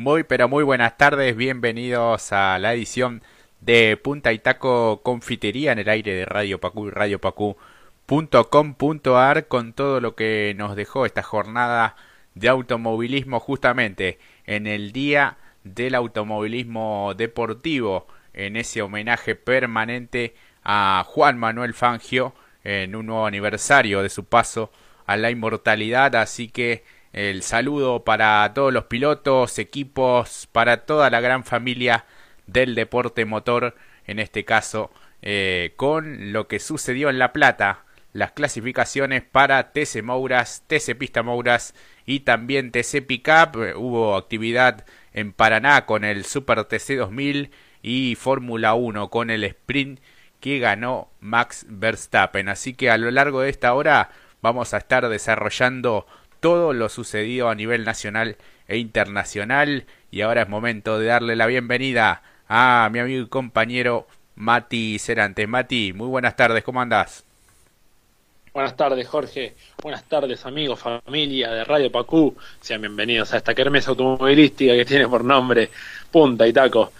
Muy, 0.00 0.24
pero 0.24 0.48
muy 0.48 0.64
buenas 0.64 0.96
tardes, 0.96 1.36
bienvenidos 1.36 2.32
a 2.32 2.58
la 2.58 2.72
edición 2.72 3.22
de 3.60 3.98
Punta 3.98 4.32
y 4.32 4.38
Taco 4.38 5.02
Confitería 5.02 5.72
en 5.72 5.78
el 5.78 5.90
aire 5.90 6.14
de 6.14 6.24
Radio 6.24 6.58
Pacú 6.58 6.86
y 6.86 6.90
radiopacu.com.ar 6.90 9.46
con 9.46 9.74
todo 9.74 10.00
lo 10.00 10.16
que 10.16 10.54
nos 10.56 10.74
dejó 10.74 11.04
esta 11.04 11.22
jornada 11.22 11.96
de 12.34 12.48
automovilismo 12.48 13.40
justamente 13.40 14.18
en 14.46 14.66
el 14.66 14.92
día 14.92 15.36
del 15.64 15.94
automovilismo 15.94 17.12
deportivo 17.14 18.06
en 18.32 18.56
ese 18.56 18.80
homenaje 18.80 19.34
permanente 19.34 20.34
a 20.64 21.04
Juan 21.06 21.36
Manuel 21.36 21.74
Fangio 21.74 22.32
en 22.64 22.96
un 22.96 23.04
nuevo 23.04 23.26
aniversario 23.26 24.00
de 24.00 24.08
su 24.08 24.24
paso 24.24 24.72
a 25.04 25.18
la 25.18 25.30
inmortalidad. 25.30 26.16
Así 26.16 26.48
que 26.48 26.84
el 27.12 27.42
saludo 27.42 28.04
para 28.04 28.52
todos 28.54 28.72
los 28.72 28.84
pilotos, 28.84 29.58
equipos, 29.58 30.48
para 30.52 30.84
toda 30.84 31.10
la 31.10 31.20
gran 31.20 31.44
familia 31.44 32.04
del 32.46 32.74
deporte 32.74 33.24
motor, 33.24 33.74
en 34.06 34.18
este 34.18 34.44
caso, 34.44 34.90
eh, 35.22 35.74
con 35.76 36.32
lo 36.32 36.48
que 36.48 36.60
sucedió 36.60 37.10
en 37.10 37.18
La 37.18 37.32
Plata, 37.32 37.84
las 38.12 38.32
clasificaciones 38.32 39.22
para 39.22 39.72
TC 39.72 40.02
Mouras, 40.02 40.64
TC 40.66 40.96
Pista 40.96 41.22
Mouras 41.22 41.74
y 42.06 42.20
también 42.20 42.72
TC 42.72 43.02
Pickup. 43.06 43.56
Hubo 43.76 44.16
actividad 44.16 44.84
en 45.12 45.32
Paraná 45.32 45.86
con 45.86 46.04
el 46.04 46.24
Super 46.24 46.64
TC 46.64 46.96
2000 46.96 47.50
y 47.82 48.16
Fórmula 48.16 48.74
1 48.74 49.10
con 49.10 49.30
el 49.30 49.44
sprint 49.44 50.00
que 50.40 50.58
ganó 50.58 51.10
Max 51.20 51.66
Verstappen. 51.68 52.48
Así 52.48 52.74
que 52.74 52.90
a 52.90 52.98
lo 52.98 53.10
largo 53.10 53.42
de 53.42 53.50
esta 53.50 53.74
hora 53.74 54.10
vamos 54.42 54.74
a 54.74 54.78
estar 54.78 55.08
desarrollando 55.08 56.06
todo 56.40 56.72
lo 56.72 56.88
sucedido 56.88 57.48
a 57.48 57.54
nivel 57.54 57.84
nacional 57.84 58.36
e 58.66 58.78
internacional. 58.78 59.84
Y 60.10 60.22
ahora 60.22 60.42
es 60.42 60.48
momento 60.48 60.98
de 60.98 61.06
darle 61.06 61.36
la 61.36 61.46
bienvenida 61.46 62.22
a 62.48 62.88
mi 62.90 62.98
amigo 62.98 63.22
y 63.22 63.28
compañero 63.28 64.06
Mati 64.34 64.98
Cerante. 64.98 65.46
Mati, 65.46 65.92
muy 65.92 66.08
buenas 66.08 66.34
tardes, 66.34 66.64
¿cómo 66.64 66.80
andás? 66.80 67.24
Buenas 68.52 68.76
tardes, 68.76 69.06
Jorge. 69.06 69.54
Buenas 69.80 70.02
tardes, 70.04 70.44
amigos, 70.44 70.80
familia 70.80 71.52
de 71.52 71.62
Radio 71.62 71.92
Pacú. 71.92 72.34
Sean 72.60 72.80
bienvenidos 72.80 73.32
a 73.32 73.36
esta 73.36 73.54
kermesa 73.54 73.90
automovilística 73.90 74.72
que 74.74 74.84
tiene 74.84 75.06
por 75.06 75.22
nombre 75.22 75.70
Punta 76.10 76.48
y 76.48 76.52
Taco. 76.52 76.90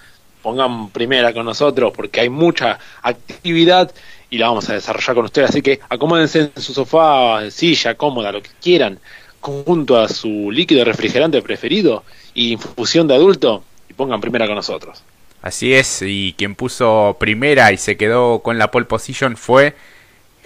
Pongan 0.43 0.91
primera 0.91 1.33
con 1.33 1.45
nosotros 1.45 1.93
porque 1.95 2.21
hay 2.21 2.29
mucha 2.29 2.79
actividad 3.03 3.93
y 4.31 4.39
la 4.39 4.47
vamos 4.47 4.71
a 4.71 4.75
desarrollar 4.75 5.17
con 5.17 5.25
ustedes. 5.25 5.51
Así 5.51 5.61
que 5.61 5.81
acomódense 5.89 6.53
en 6.55 6.63
su 6.63 6.73
sofá, 6.73 7.51
silla, 7.51 7.97
cómoda, 7.97 8.31
lo 8.31 8.43
que 8.43 8.51
quieran 8.63 9.01
junto 9.41 9.99
a 9.99 10.09
su 10.09 10.51
líquido 10.51 10.85
refrigerante 10.85 11.43
preferido 11.43 12.05
y 12.35 12.53
infusión 12.53 13.09
de 13.09 13.15
adulto 13.15 13.65
y 13.89 13.95
pongan 13.95 14.21
primera 14.21 14.47
con 14.47 14.57
nosotros. 14.57 15.03
Así 15.43 15.73
es, 15.73 16.03
y 16.03 16.35
quien 16.37 16.55
puso 16.55 17.17
primera 17.19 17.73
y 17.73 17.79
se 17.79 17.97
quedó 17.97 18.41
con 18.41 18.59
la 18.59 18.71
pole 18.71 18.85
position 18.85 19.37
fue 19.37 19.75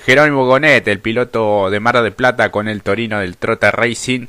Jerónimo 0.05 0.47
Gonet, 0.47 0.87
el 0.87 1.01
piloto 1.01 1.71
de 1.71 1.81
Mar 1.81 2.01
de 2.01 2.13
Plata 2.13 2.51
con 2.51 2.69
el 2.69 2.83
Torino 2.83 3.19
del 3.19 3.37
Trota 3.37 3.71
Racing 3.73 4.27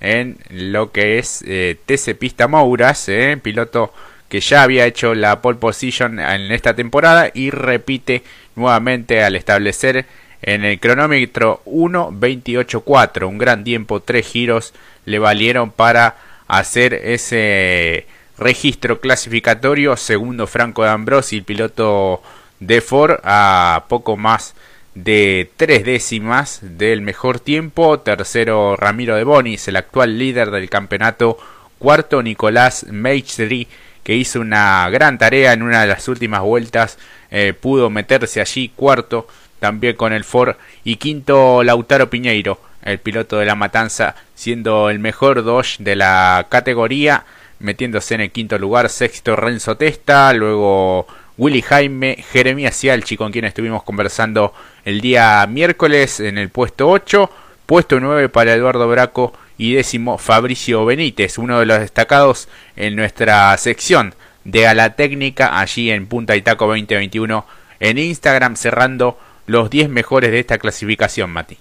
en 0.00 0.38
lo 0.50 0.90
que 0.90 1.18
es 1.18 1.44
eh, 1.46 1.76
TC 1.86 2.16
Pista 2.18 2.48
Mouras, 2.48 3.08
eh, 3.08 3.38
piloto 3.40 3.92
que 4.28 4.40
ya 4.40 4.62
había 4.62 4.86
hecho 4.86 5.14
la 5.14 5.40
pole 5.40 5.58
position 5.58 6.20
en 6.20 6.52
esta 6.52 6.74
temporada 6.74 7.30
y 7.32 7.50
repite 7.50 8.22
nuevamente 8.56 9.22
al 9.22 9.36
establecer 9.36 10.06
en 10.42 10.64
el 10.64 10.78
cronómetro 10.78 11.62
1.28.4, 11.66 13.26
un 13.26 13.38
gran 13.38 13.64
tiempo, 13.64 14.00
tres 14.00 14.26
giros 14.26 14.72
le 15.04 15.18
valieron 15.18 15.70
para 15.70 16.16
hacer 16.46 16.94
ese 16.94 18.06
registro 18.38 19.00
clasificatorio. 19.00 19.96
Segundo 19.96 20.46
Franco 20.46 20.82
de 20.84 20.90
Ambrosi, 20.90 21.40
piloto 21.40 22.22
de 22.60 22.80
Ford, 22.80 23.18
a 23.24 23.84
poco 23.88 24.16
más 24.16 24.54
de 24.94 25.50
tres 25.56 25.84
décimas 25.84 26.60
del 26.62 27.02
mejor 27.02 27.40
tiempo. 27.40 28.00
Tercero 28.00 28.76
Ramiro 28.76 29.16
de 29.16 29.24
Bonis, 29.24 29.68
el 29.68 29.76
actual 29.76 30.18
líder 30.18 30.50
del 30.50 30.70
campeonato. 30.70 31.38
Cuarto 31.78 32.22
Nicolás 32.22 32.86
Meichri, 32.90 33.68
que 34.02 34.14
hizo 34.14 34.40
una 34.40 34.88
gran 34.90 35.18
tarea 35.18 35.52
en 35.52 35.62
una 35.62 35.82
de 35.82 35.86
las 35.88 36.08
últimas 36.08 36.40
vueltas. 36.40 36.98
Eh, 37.30 37.52
pudo 37.52 37.90
meterse 37.90 38.40
allí 38.40 38.70
cuarto 38.74 39.28
también 39.58 39.96
con 39.96 40.12
el 40.12 40.24
Ford 40.24 40.56
y 40.84 40.96
quinto 40.96 41.62
Lautaro 41.62 42.10
Piñeiro, 42.10 42.60
el 42.82 42.98
piloto 42.98 43.38
de 43.38 43.46
la 43.46 43.54
Matanza, 43.54 44.14
siendo 44.34 44.90
el 44.90 44.98
mejor 44.98 45.44
Dodge 45.44 45.76
de 45.78 45.96
la 45.96 46.46
categoría, 46.48 47.24
metiéndose 47.58 48.14
en 48.14 48.22
el 48.22 48.30
quinto 48.30 48.58
lugar, 48.58 48.88
sexto 48.88 49.36
Renzo 49.36 49.76
Testa, 49.76 50.32
luego 50.32 51.06
Willy 51.36 51.62
Jaime, 51.62 52.24
Jeremías 52.32 52.78
Cialchi, 52.78 53.16
con 53.16 53.32
quien 53.32 53.44
estuvimos 53.44 53.82
conversando 53.82 54.52
el 54.84 55.00
día 55.00 55.46
miércoles 55.48 56.20
en 56.20 56.38
el 56.38 56.50
puesto 56.50 56.88
8, 56.88 57.30
puesto 57.66 58.00
9 58.00 58.28
para 58.28 58.54
Eduardo 58.54 58.88
Braco 58.88 59.32
y 59.56 59.74
décimo 59.74 60.18
Fabricio 60.18 60.84
Benítez, 60.84 61.38
uno 61.38 61.60
de 61.60 61.66
los 61.66 61.80
destacados 61.80 62.48
en 62.76 62.96
nuestra 62.96 63.56
sección 63.56 64.14
de 64.44 64.66
a 64.66 64.74
la 64.74 64.94
técnica 64.96 65.58
allí 65.58 65.90
en 65.90 66.06
Punta 66.06 66.34
Itaco 66.34 66.66
2021 66.68 67.44
en 67.80 67.98
Instagram 67.98 68.56
cerrando 68.56 69.18
los 69.48 69.70
10 69.70 69.88
mejores 69.88 70.30
de 70.30 70.38
esta 70.38 70.58
clasificación, 70.58 71.30
Mati. 71.30 71.56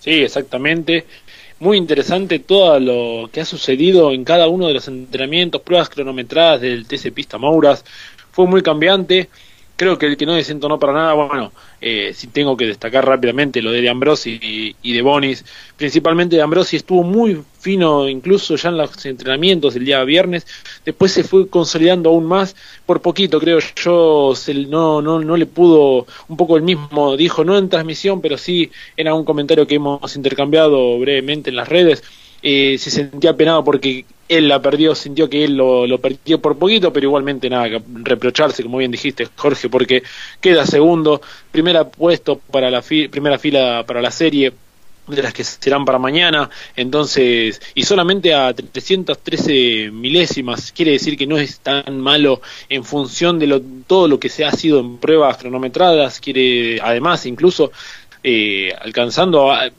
Sí, 0.00 0.22
exactamente. 0.22 1.06
Muy 1.60 1.78
interesante 1.78 2.40
todo 2.40 2.80
lo 2.80 3.30
que 3.30 3.40
ha 3.40 3.44
sucedido 3.44 4.12
en 4.12 4.24
cada 4.24 4.48
uno 4.48 4.66
de 4.66 4.74
los 4.74 4.88
entrenamientos, 4.88 5.62
pruebas 5.62 5.88
cronometradas 5.88 6.60
del 6.60 6.86
TC 6.86 7.12
Pista 7.12 7.38
Mouras. 7.38 7.84
Fue 8.32 8.46
muy 8.46 8.62
cambiante 8.62 9.28
creo 9.80 9.96
que 9.96 10.04
el 10.04 10.18
que 10.18 10.26
no 10.26 10.34
desentonó 10.34 10.78
para 10.78 10.92
nada, 10.92 11.14
bueno, 11.14 11.52
eh, 11.80 12.12
si 12.14 12.26
tengo 12.26 12.54
que 12.54 12.66
destacar 12.66 13.06
rápidamente 13.06 13.62
lo 13.62 13.72
de, 13.72 13.80
de 13.80 13.88
Ambrosi 13.88 14.38
y, 14.82 14.92
de 14.92 15.00
Bonis, 15.00 15.42
principalmente 15.78 16.36
de 16.36 16.42
Ambrosi 16.42 16.76
estuvo 16.76 17.02
muy 17.02 17.42
fino 17.58 18.06
incluso 18.06 18.56
ya 18.56 18.68
en 18.68 18.76
los 18.76 19.06
entrenamientos 19.06 19.72
del 19.72 19.86
día 19.86 20.04
viernes, 20.04 20.46
después 20.84 21.12
se 21.12 21.24
fue 21.24 21.48
consolidando 21.48 22.10
aún 22.10 22.26
más, 22.26 22.56
por 22.84 23.00
poquito 23.00 23.40
creo 23.40 23.58
yo, 23.82 24.34
se, 24.34 24.52
no, 24.52 25.00
no, 25.00 25.18
no 25.18 25.34
le 25.34 25.46
pudo, 25.46 26.06
un 26.28 26.36
poco 26.36 26.58
el 26.58 26.62
mismo 26.62 27.16
dijo, 27.16 27.42
no 27.42 27.56
en 27.56 27.70
transmisión, 27.70 28.20
pero 28.20 28.36
sí 28.36 28.70
en 28.98 29.08
algún 29.08 29.24
comentario 29.24 29.66
que 29.66 29.76
hemos 29.76 30.14
intercambiado 30.14 30.98
brevemente 30.98 31.48
en 31.48 31.56
las 31.56 31.70
redes, 31.70 32.04
eh, 32.42 32.76
se 32.78 32.90
sentía 32.90 33.36
penado 33.36 33.62
porque 33.64 34.04
él 34.28 34.48
la 34.48 34.62
perdió, 34.62 34.94
sintió 34.94 35.28
que 35.28 35.44
él 35.44 35.56
lo, 35.56 35.98
perdió 35.98 36.40
por 36.40 36.56
poquito, 36.56 36.92
pero 36.92 37.06
igualmente 37.06 37.50
nada 37.50 37.68
que 37.68 37.82
reprocharse, 38.02 38.62
como 38.62 38.78
bien 38.78 38.92
dijiste, 38.92 39.28
Jorge, 39.34 39.68
porque 39.68 40.04
queda 40.40 40.64
segundo, 40.64 41.20
primera 41.50 41.88
puesto 41.88 42.38
para 42.38 42.70
la 42.70 42.80
primera 42.82 43.38
fila 43.38 43.84
para 43.84 44.00
la 44.00 44.12
serie 44.12 44.52
de 45.08 45.22
las 45.22 45.32
que 45.32 45.42
serán 45.42 45.84
para 45.84 45.98
mañana, 45.98 46.48
entonces, 46.76 47.60
y 47.74 47.82
solamente 47.82 48.32
a 48.32 48.54
313 48.54 49.90
milésimas, 49.90 50.70
quiere 50.70 50.92
decir 50.92 51.16
que 51.16 51.26
no 51.26 51.36
es 51.36 51.58
tan 51.58 52.00
malo 52.00 52.40
en 52.68 52.84
función 52.84 53.38
de 53.40 53.48
lo, 53.48 53.60
todo 53.88 54.06
lo 54.06 54.20
que 54.20 54.28
se 54.28 54.44
ha 54.44 54.52
sido 54.52 54.78
en 54.78 54.98
pruebas 54.98 55.38
cronometradas, 55.38 56.20
quiere, 56.20 56.80
además, 56.80 57.26
incluso 57.26 57.72
eh, 58.22 58.72
alcanzando 58.80 59.50
a, 59.50 59.70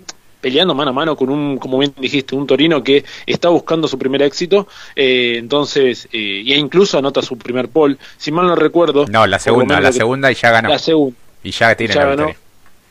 peleando 0.42 0.76
mano 0.76 0.90
a 0.90 0.94
mano 0.94 1.16
con 1.16 1.30
un, 1.30 1.58
como 1.58 1.78
bien 1.78 1.94
dijiste, 1.98 2.36
un 2.36 2.48
Torino 2.48 2.84
que 2.84 3.06
está 3.26 3.50
buscando 3.50 3.88
su 3.88 3.98
primer 3.98 4.22
éxito, 4.24 4.68
eh, 4.96 5.36
entonces, 5.38 6.10
eh, 6.12 6.42
y 6.44 6.54
incluso 6.54 6.98
anota 6.98 7.22
su 7.22 7.38
primer 7.38 7.70
pole, 7.70 7.98
si 8.18 8.32
mal 8.32 8.48
no 8.48 8.56
recuerdo. 8.56 9.06
No, 9.08 9.26
la 9.28 9.40
segunda, 9.40 9.80
la 9.80 9.92
segunda 9.92 10.32
y 10.32 10.36
ya 10.36 10.52
ganó. 10.52 10.70
La 10.70 10.80
segunda. 10.80 11.16
Y 11.44 11.52
ya 11.52 11.76
tiene 11.76 11.96
la 11.96 12.06
ganó, 12.06 12.32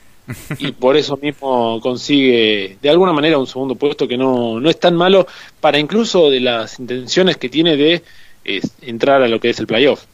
y 0.59 0.73
por 0.73 0.97
eso 0.97 1.17
mismo 1.17 1.81
consigue 1.81 2.77
de 2.81 2.91
alguna 2.91 3.13
manera 3.13 3.39
un 3.39 3.47
segundo 3.47 3.75
puesto 3.75 4.07
que 4.07 4.17
no, 4.17 4.61
no 4.61 4.71
es 4.71 4.79
tan 4.79 4.95
malo 4.95 5.27
para 5.61 5.79
incluso 5.79 6.31
de 6.31 6.41
las 6.41 6.79
intenciones 6.79 7.37
que 7.37 7.49
tiene 7.49 7.77
de 7.77 8.03
entrar 8.83 9.23
a 9.23 9.29
lo 9.29 9.41
que 9.41 9.51
es 9.51 9.59
el 9.59 9.67
playoff. 9.67 10.05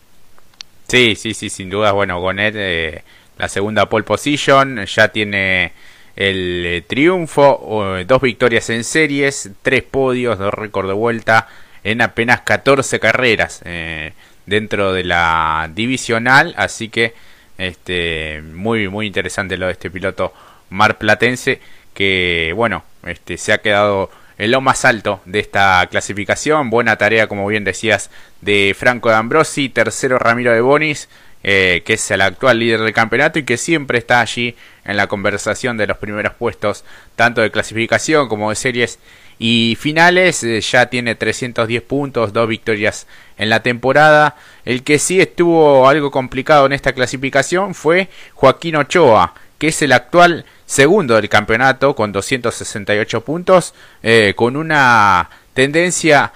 Sí, 0.89 1.17
sí, 1.17 1.35
sí, 1.35 1.51
sin 1.51 1.69
duda. 1.69 1.93
Bueno, 1.93 2.21
Gonet, 2.21 2.55
eh, 2.57 3.03
la 3.39 3.49
segunda 3.49 3.89
pole 3.89 4.05
position, 4.05 4.85
ya 4.87 5.09
tiene 5.09 5.73
el 6.17 6.65
eh, 6.67 6.83
triunfo, 6.87 7.97
dos 8.07 8.23
victorias 8.23 8.71
en 8.71 8.85
series, 8.85 9.51
tres 9.63 9.83
podios, 9.83 10.39
dos 10.39 10.53
récords 10.53 10.89
de 10.89 10.95
vuelta 10.95 11.49
en 11.87 12.03
apenas 12.03 12.41
14 12.41 12.99
carreras 12.99 13.63
eh, 13.65 14.13
dentro 14.45 14.93
de 14.93 15.05
la 15.05 15.71
divisional, 15.73 16.53
así 16.57 16.89
que 16.89 17.15
este 17.59 18.43
muy 18.43 18.89
muy 18.89 19.07
interesante 19.07 19.57
lo 19.57 19.67
de 19.67 19.73
este 19.73 19.89
piloto 19.89 20.35
marplatense 20.69 21.61
que 21.95 22.53
bueno, 22.57 22.85
este 23.05 23.39
se 23.39 23.53
ha 23.53 23.59
quedado 23.59 24.11
en 24.37 24.51
lo 24.51 24.61
más 24.61 24.85
alto 24.85 25.21
de 25.27 25.39
esta 25.39 25.87
clasificación, 25.89 26.71
buena 26.71 26.97
tarea 26.97 27.29
como 27.29 27.47
bien 27.47 27.63
decías 27.63 28.11
de 28.41 28.75
Franco 28.77 29.09
de 29.09 29.15
Ambrosi, 29.15 29.69
tercero 29.69 30.19
Ramiro 30.19 30.53
de 30.53 30.61
Bonis, 30.61 31.09
eh, 31.49 31.83
que 31.85 31.93
es 31.93 32.11
el 32.11 32.23
actual 32.23 32.59
líder 32.59 32.81
del 32.81 32.93
campeonato 32.93 33.39
y 33.39 33.45
que 33.45 33.57
siempre 33.57 33.99
está 33.99 34.21
allí 34.21 34.57
en 34.85 34.97
la 34.97 35.07
conversación 35.07 35.77
de 35.77 35.87
los 35.87 35.97
primeros 35.97 36.35
puestos, 36.35 36.85
tanto 37.15 37.41
de 37.41 37.53
clasificación 37.53 38.29
como 38.29 38.51
de 38.51 38.57
series 38.57 38.99
Y 39.39 39.77
finales 39.79 40.43
eh, 40.43 40.61
ya 40.61 40.87
tiene 40.87 41.15
310 41.15 41.83
puntos, 41.83 42.33
dos 42.33 42.49
victorias 42.49 43.07
en 43.39 43.49
la 43.49 43.63
temporada. 43.63 44.35
El 44.65 44.83
que 44.83 44.99
sí 44.99 45.21
estuvo 45.21 45.89
algo 45.89 46.11
complicado 46.11 46.67
en 46.67 46.73
esta 46.73 46.95
clasificación 46.95 47.75
fue 47.75 48.09
Joaquín 48.35 48.75
Ochoa, 48.75 49.35
que 49.59 49.69
es 49.69 49.81
el 49.83 49.93
actual 49.93 50.47
segundo 50.65 51.15
del 51.15 51.29
campeonato 51.29 51.95
con 51.95 52.11
268 52.11 53.21
puntos, 53.21 53.73
eh, 54.03 54.33
con 54.35 54.57
una 54.57 55.31
tendencia 55.55 56.33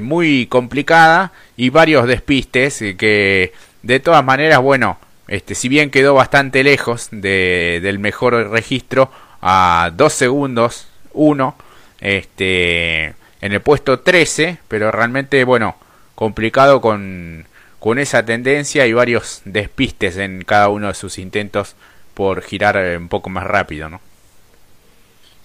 muy 0.00 0.46
complicada 0.46 1.32
y 1.56 1.68
varios 1.68 2.06
despistes 2.08 2.78
que 2.96 3.52
de 3.88 4.00
todas 4.00 4.22
maneras, 4.22 4.60
bueno, 4.60 4.98
este, 5.28 5.54
si 5.54 5.70
bien 5.70 5.90
quedó 5.90 6.12
bastante 6.12 6.62
lejos 6.62 7.08
de, 7.10 7.80
del 7.82 7.98
mejor 7.98 8.34
registro 8.50 9.10
a 9.40 9.90
dos 9.94 10.12
segundos, 10.12 10.88
uno, 11.14 11.56
este, 11.98 13.14
en 13.40 13.52
el 13.52 13.62
puesto 13.62 14.00
13, 14.00 14.58
pero 14.68 14.90
realmente, 14.90 15.42
bueno, 15.44 15.76
complicado 16.14 16.82
con, 16.82 17.46
con 17.78 17.98
esa 17.98 18.26
tendencia 18.26 18.86
y 18.86 18.92
varios 18.92 19.40
despistes 19.46 20.18
en 20.18 20.44
cada 20.44 20.68
uno 20.68 20.88
de 20.88 20.94
sus 20.94 21.16
intentos 21.16 21.74
por 22.12 22.42
girar 22.42 22.76
un 22.98 23.08
poco 23.08 23.30
más 23.30 23.44
rápido, 23.44 23.88
¿no? 23.88 24.02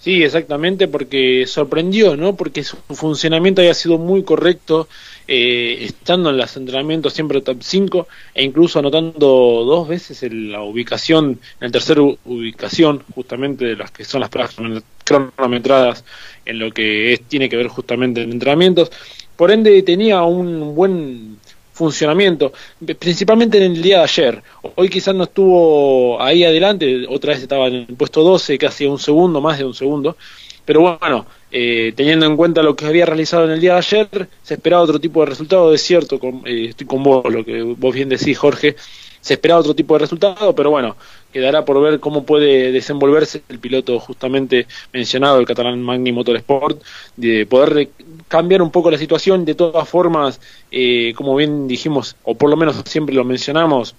Sí, 0.04 0.22
exactamente, 0.22 0.86
porque 0.86 1.46
sorprendió, 1.46 2.14
¿no? 2.14 2.36
Porque 2.36 2.62
su 2.62 2.76
funcionamiento 2.90 3.62
había 3.62 3.72
sido 3.72 3.96
muy 3.96 4.22
correcto, 4.22 4.86
eh, 5.26 5.78
estando 5.80 6.28
en 6.28 6.36
los 6.36 6.54
entrenamientos 6.58 7.14
siempre 7.14 7.40
top 7.40 7.62
5 7.62 8.06
e 8.34 8.44
incluso 8.44 8.78
anotando 8.80 9.64
dos 9.64 9.88
veces 9.88 10.22
en 10.22 10.52
la 10.52 10.60
ubicación, 10.62 11.40
en 11.58 11.68
la 11.68 11.70
tercera 11.70 12.02
ubicación, 12.02 13.02
justamente 13.14 13.64
de 13.64 13.76
las 13.76 13.90
que 13.92 14.04
son 14.04 14.20
las 14.20 14.28
pruebas 14.28 14.54
cronometradas 15.04 16.04
en 16.44 16.58
lo 16.58 16.70
que 16.70 17.14
es, 17.14 17.22
tiene 17.22 17.48
que 17.48 17.56
ver 17.56 17.68
justamente 17.68 18.20
en 18.22 18.32
entrenamientos. 18.32 18.92
Por 19.36 19.50
ende, 19.50 19.82
tenía 19.82 20.22
un 20.24 20.74
buen 20.74 21.38
funcionamiento, 21.74 22.52
principalmente 22.98 23.58
en 23.58 23.72
el 23.72 23.82
día 23.82 23.98
de 23.98 24.04
ayer. 24.04 24.42
Hoy 24.76 24.88
quizás 24.88 25.14
no 25.14 25.24
estuvo 25.24 26.22
ahí 26.22 26.44
adelante, 26.44 27.04
otra 27.08 27.32
vez 27.34 27.42
estaba 27.42 27.66
en 27.66 27.74
el 27.74 27.96
puesto 27.96 28.22
12, 28.22 28.56
casi 28.56 28.86
un 28.86 28.98
segundo, 28.98 29.40
más 29.40 29.58
de 29.58 29.64
un 29.64 29.74
segundo. 29.74 30.16
Pero 30.64 30.80
bueno, 30.80 31.26
eh, 31.50 31.92
teniendo 31.94 32.26
en 32.26 32.36
cuenta 32.36 32.62
lo 32.62 32.74
que 32.74 32.86
había 32.86 33.04
realizado 33.04 33.44
en 33.44 33.50
el 33.50 33.60
día 33.60 33.72
de 33.72 33.78
ayer, 33.78 34.28
se 34.42 34.54
esperaba 34.54 34.82
otro 34.82 35.00
tipo 35.00 35.20
de 35.20 35.26
resultado, 35.26 35.74
es 35.74 35.82
cierto, 35.82 36.18
con, 36.18 36.42
eh, 36.46 36.66
estoy 36.70 36.86
con 36.86 37.02
vos, 37.02 37.24
lo 37.30 37.44
que 37.44 37.60
vos 37.62 37.94
bien 37.94 38.08
decís, 38.08 38.38
Jorge, 38.38 38.76
se 39.24 39.32
esperaba 39.32 39.60
otro 39.60 39.74
tipo 39.74 39.94
de 39.94 40.00
resultado, 40.00 40.54
pero 40.54 40.68
bueno, 40.68 40.96
quedará 41.32 41.64
por 41.64 41.80
ver 41.80 41.98
cómo 41.98 42.24
puede 42.24 42.72
desenvolverse 42.72 43.42
el 43.48 43.58
piloto 43.58 43.98
justamente 43.98 44.66
mencionado, 44.92 45.40
el 45.40 45.46
catalán 45.46 45.82
Magni 45.82 46.12
Motorsport, 46.12 46.82
de 47.16 47.46
poder 47.46 47.88
cambiar 48.28 48.60
un 48.60 48.70
poco 48.70 48.90
la 48.90 48.98
situación. 48.98 49.46
De 49.46 49.54
todas 49.54 49.88
formas, 49.88 50.42
eh, 50.70 51.14
como 51.16 51.34
bien 51.36 51.66
dijimos, 51.66 52.16
o 52.22 52.34
por 52.34 52.50
lo 52.50 52.56
menos 52.58 52.82
siempre 52.84 53.14
lo 53.14 53.24
mencionamos, 53.24 53.94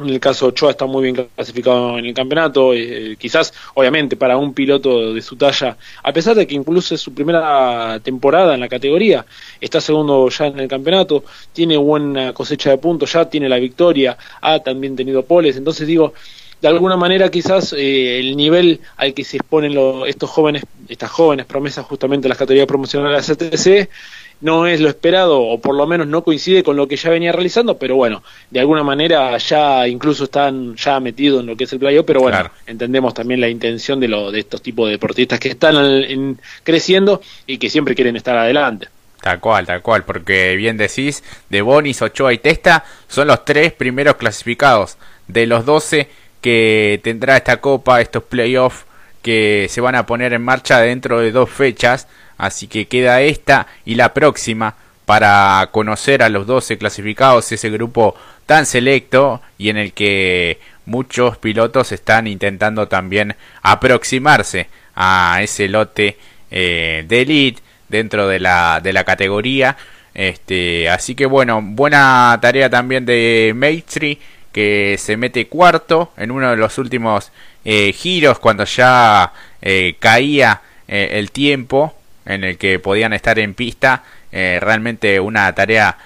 en 0.00 0.10
el 0.10 0.20
caso 0.20 0.46
Ochoa 0.46 0.72
está 0.72 0.86
muy 0.86 1.02
bien 1.02 1.28
clasificado 1.34 1.98
en 1.98 2.06
el 2.06 2.14
campeonato, 2.14 2.72
eh, 2.74 3.16
quizás 3.18 3.52
obviamente 3.74 4.16
para 4.16 4.36
un 4.36 4.54
piloto 4.54 5.14
de 5.14 5.22
su 5.22 5.36
talla, 5.36 5.76
a 6.02 6.12
pesar 6.12 6.36
de 6.36 6.46
que 6.46 6.54
incluso 6.54 6.94
es 6.94 7.00
su 7.00 7.12
primera 7.12 8.00
temporada 8.02 8.54
en 8.54 8.60
la 8.60 8.68
categoría, 8.68 9.24
está 9.60 9.80
segundo 9.80 10.28
ya 10.28 10.46
en 10.46 10.60
el 10.60 10.68
campeonato, 10.68 11.24
tiene 11.52 11.76
buena 11.76 12.32
cosecha 12.32 12.70
de 12.70 12.78
puntos, 12.78 13.12
ya 13.12 13.28
tiene 13.28 13.48
la 13.48 13.58
victoria, 13.58 14.16
ha 14.40 14.58
también 14.60 14.96
tenido 14.96 15.24
poles, 15.24 15.56
entonces 15.56 15.86
digo, 15.86 16.14
de 16.60 16.68
alguna 16.68 16.96
manera 16.96 17.30
quizás 17.30 17.72
eh, 17.72 18.18
el 18.18 18.36
nivel 18.36 18.80
al 18.96 19.14
que 19.14 19.24
se 19.24 19.38
exponen 19.38 19.76
estos 20.06 20.28
jóvenes, 20.28 20.64
estas 20.88 21.10
jóvenes 21.10 21.46
promesas 21.46 21.86
justamente 21.86 22.28
las 22.28 22.36
categorías 22.36 22.66
promocionales 22.66 23.26
de 23.26 23.34
la 23.34 23.50
CTC 23.50 23.90
no 24.40 24.66
es 24.66 24.80
lo 24.80 24.88
esperado 24.88 25.40
o 25.40 25.60
por 25.60 25.74
lo 25.74 25.86
menos 25.86 26.06
no 26.06 26.22
coincide 26.22 26.62
con 26.62 26.76
lo 26.76 26.88
que 26.88 26.96
ya 26.96 27.10
venía 27.10 27.32
realizando, 27.32 27.78
pero 27.78 27.96
bueno, 27.96 28.22
de 28.50 28.60
alguna 28.60 28.82
manera 28.82 29.36
ya 29.38 29.86
incluso 29.86 30.24
están 30.24 30.76
ya 30.76 31.00
metidos 31.00 31.40
en 31.40 31.46
lo 31.46 31.56
que 31.56 31.64
es 31.64 31.72
el 31.72 31.78
playoff, 31.78 32.04
pero 32.06 32.20
bueno, 32.20 32.50
entendemos 32.66 33.14
también 33.14 33.40
la 33.40 33.48
intención 33.48 34.00
de, 34.00 34.08
lo, 34.08 34.30
de 34.30 34.40
estos 34.40 34.62
tipos 34.62 34.86
de 34.86 34.92
deportistas 34.92 35.38
que 35.38 35.48
están 35.48 36.38
creciendo 36.62 37.20
y 37.46 37.58
que 37.58 37.70
siempre 37.70 37.94
quieren 37.94 38.16
estar 38.16 38.36
adelante. 38.36 38.88
Tal 39.20 39.38
cual, 39.38 39.66
tal 39.66 39.82
cual, 39.82 40.04
porque 40.04 40.56
bien 40.56 40.78
decís, 40.78 41.22
de 41.50 41.60
Bonis, 41.60 42.00
Ochoa 42.00 42.32
y 42.32 42.38
Testa 42.38 42.84
son 43.06 43.28
los 43.28 43.44
tres 43.44 43.72
primeros 43.72 44.16
clasificados 44.16 44.96
de 45.28 45.46
los 45.46 45.66
12 45.66 46.08
que 46.40 47.00
tendrá 47.04 47.36
esta 47.36 47.58
copa, 47.58 48.00
estos 48.00 48.22
playoffs 48.24 48.86
que 49.20 49.66
se 49.68 49.82
van 49.82 49.94
a 49.94 50.06
poner 50.06 50.32
en 50.32 50.42
marcha 50.42 50.80
dentro 50.80 51.20
de 51.20 51.32
dos 51.32 51.50
fechas, 51.50 52.08
así 52.40 52.66
que 52.66 52.88
queda 52.88 53.20
esta 53.20 53.66
y 53.84 53.94
la 53.94 54.14
próxima 54.14 54.74
para 55.10 55.68
conocer 55.72 56.22
a 56.22 56.28
los 56.28 56.46
12 56.46 56.78
clasificados, 56.78 57.50
ese 57.50 57.68
grupo 57.68 58.14
tan 58.46 58.64
selecto 58.64 59.42
y 59.58 59.68
en 59.68 59.76
el 59.76 59.92
que 59.92 60.60
muchos 60.86 61.36
pilotos 61.36 61.92
están 61.92 62.26
intentando 62.26 62.88
también 62.88 63.34
aproximarse 63.62 64.68
a 64.94 65.40
ese 65.42 65.68
lote 65.68 66.16
eh, 66.50 67.04
de 67.08 67.22
elite 67.22 67.60
dentro 67.88 68.28
de 68.28 68.38
la, 68.38 68.80
de 68.80 68.92
la 68.92 69.02
categoría. 69.02 69.76
Este, 70.14 70.88
así 70.88 71.14
que 71.16 71.26
bueno, 71.26 71.60
buena 71.60 72.38
tarea 72.40 72.70
también 72.70 73.04
de 73.04 73.52
Maitri 73.54 74.18
que 74.52 74.96
se 74.96 75.16
mete 75.16 75.48
cuarto 75.48 76.12
en 76.16 76.30
uno 76.30 76.50
de 76.50 76.56
los 76.56 76.78
últimos 76.78 77.32
eh, 77.64 77.92
giros 77.92 78.38
cuando 78.38 78.64
ya 78.64 79.32
eh, 79.60 79.96
caía 79.98 80.62
el 80.86 81.30
tiempo 81.30 81.94
en 82.32 82.44
el 82.44 82.58
que 82.58 82.78
podían 82.78 83.12
estar 83.12 83.38
en 83.38 83.54
pista. 83.54 84.04
realmente 84.32 85.20
una 85.20 85.54
tarea 85.54 85.98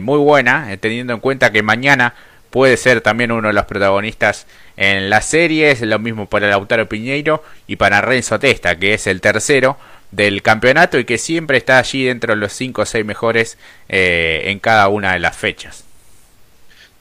muy 0.00 0.18
buena, 0.18 0.68
teniendo 0.80 1.14
en 1.14 1.20
cuenta 1.20 1.52
que 1.52 1.62
mañana 1.62 2.14
puede 2.50 2.76
ser 2.76 3.00
también 3.00 3.32
uno 3.32 3.48
de 3.48 3.54
los 3.54 3.64
protagonistas 3.64 4.46
en 4.76 5.08
las 5.08 5.26
series. 5.26 5.80
Lo 5.82 5.98
mismo 5.98 6.26
para 6.26 6.48
Lautaro 6.48 6.88
Piñeiro 6.88 7.42
y 7.66 7.76
para 7.76 8.00
Renzo 8.00 8.38
Testa, 8.38 8.78
que 8.78 8.94
es 8.94 9.06
el 9.06 9.20
tercero 9.20 9.78
del 10.10 10.42
campeonato 10.42 10.98
y 10.98 11.04
que 11.04 11.18
siempre 11.18 11.56
está 11.56 11.78
allí 11.78 12.04
dentro 12.04 12.34
de 12.34 12.40
los 12.40 12.52
5 12.52 12.82
o 12.82 12.86
6 12.86 13.04
mejores 13.04 13.58
en 13.88 14.58
cada 14.58 14.88
una 14.88 15.12
de 15.12 15.20
las 15.20 15.36
fechas. 15.36 15.84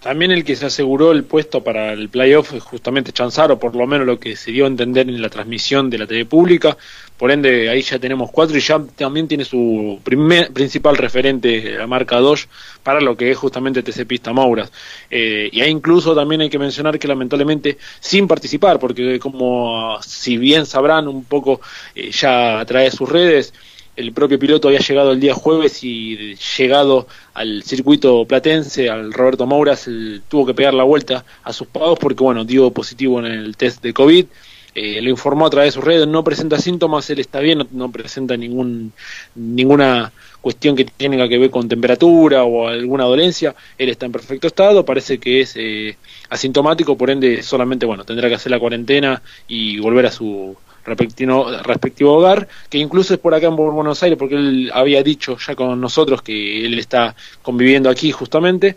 También 0.01 0.31
el 0.31 0.46
que 0.46 0.56
se 0.56 0.66
aseguró 0.66 1.12
el 1.12 1.25
puesto 1.25 1.62
para 1.62 1.92
el 1.92 2.07
playoff 2.07 2.54
es 2.54 2.63
justamente 2.63 3.12
Chanzaro, 3.12 3.60
por 3.60 3.75
lo 3.75 3.86
menos 3.86 4.07
lo 4.07 4.18
que 4.18 4.38
se 4.38 4.51
dio 4.51 4.63
a 4.63 4.68
entender 4.69 5.10
en 5.10 5.22
la 5.22 5.30
transmisión 5.30 5.90
de 5.90 5.98
la 5.98 6.07
TV 6.07 6.25
pública. 6.25 6.78
Por 7.18 7.31
ende, 7.31 7.68
ahí 7.69 7.81
ya 7.81 8.00
tenemos 8.00 8.31
cuatro 8.31 8.56
y 8.56 8.62
ya 8.62 8.81
también 8.96 9.28
tiene 9.28 9.44
su 9.44 10.00
primer, 10.01 10.54
principal 10.54 10.96
referente, 10.96 11.75
la 11.78 11.86
marca 11.86 12.15
Dodge, 12.18 12.48
para 12.82 13.01
lo 13.01 13.18
que 13.18 13.29
es 13.29 13.38
justamente 13.38 13.84
TC 13.84 14.06
Pista 14.08 14.32
Mauras. 14.32 14.72
Eh, 15.12 15.50
y 15.51 15.60
ahí 15.60 15.70
incluso 15.70 16.15
también 16.15 16.39
hay 16.39 16.50
que 16.50 16.60
mencionar 16.60 16.98
que 16.98 17.10
lamentablemente 17.10 17.77
sin 18.00 18.25
participar, 18.25 18.79
porque 18.79 19.20
como 19.20 20.01
si 20.01 20.38
bien 20.38 20.65
sabrán 20.65 21.10
un 21.10 21.25
poco 21.25 21.60
eh, 21.94 22.10
ya 22.12 22.62
a 22.62 22.65
través 22.65 22.94
de 22.94 22.98
sus 22.98 23.10
redes, 23.10 23.53
el 24.00 24.13
propio 24.13 24.39
piloto 24.39 24.70
había 24.70 24.79
llegado 24.79 25.12
el 25.12 25.20
día 25.20 25.34
jueves 25.34 25.84
y 25.84 26.36
llegado 26.58 27.06
al 27.34 27.63
circuito 27.63 28.25
platense, 28.25 28.89
al 28.89 29.12
Roberto 29.12 29.46
Mouras, 29.46 29.89
tuvo 30.29 30.46
que 30.46 30.53
pegar 30.53 30.74
la 30.74 30.86
vuelta 30.86 31.25
a 31.44 31.51
sus 31.51 31.68
pagos 31.68 32.00
porque, 32.00 32.24
bueno, 32.24 32.46
dio 32.46 32.72
positivo 32.72 33.20
en 33.20 33.25
el 33.25 33.58
test 33.58 33.84
de 33.84 33.94
COVID. 33.94 34.25
Eh, 34.74 35.01
lo 35.01 35.10
informó 35.10 35.48
a 35.48 35.50
través 35.50 35.74
de 35.74 35.75
sus 35.75 35.84
redes, 35.84 36.08
no 36.08 36.24
presenta 36.24 36.58
síntomas, 36.60 37.10
él 37.10 37.20
está 37.20 37.41
bien, 37.41 37.68
no, 37.72 37.91
presenta 37.91 38.38
ningún, 38.38 38.94
ninguna 39.36 40.13
cuestión 40.39 40.77
que 40.77 40.86
tenga 40.86 41.27
que 41.27 41.38
ver 41.38 41.50
con 41.50 41.68
temperatura 41.68 42.44
o 42.44 42.70
alguna 42.70 43.03
dolencia, 43.03 43.56
él 43.77 43.89
está 43.89 44.06
en 44.06 44.13
perfecto 44.13 44.48
estado, 44.48 44.86
parece 44.86 45.18
que 45.18 45.41
es 45.41 45.56
eh, 45.58 45.98
asintomático, 46.29 46.96
por 46.96 47.10
ende 47.10 47.41
solamente, 47.41 47.86
bueno, 47.86 48.06
tendrá 48.06 48.29
que 48.29 48.36
hacer 48.36 48.51
la 48.51 48.60
cuarentena 48.60 49.22
y 49.48 49.79
volver 49.79 50.06
a 50.06 50.12
su 50.12 50.56
respectivo, 50.86 52.13
hogar, 52.13 52.48
que 52.69 52.77
incluso 52.77 53.13
es 53.13 53.19
por 53.19 53.33
acá 53.33 53.48
en 53.48 53.55
Buenos 53.55 54.01
Aires, 54.03 54.17
porque 54.17 54.36
él 54.36 54.71
había 54.74 55.03
dicho 55.03 55.38
ya 55.38 55.55
con 55.55 55.79
nosotros 55.79 56.21
que 56.21 56.65
él 56.65 56.77
está 56.79 57.15
conviviendo 57.41 57.89
aquí 57.89 58.12
justamente. 58.12 58.75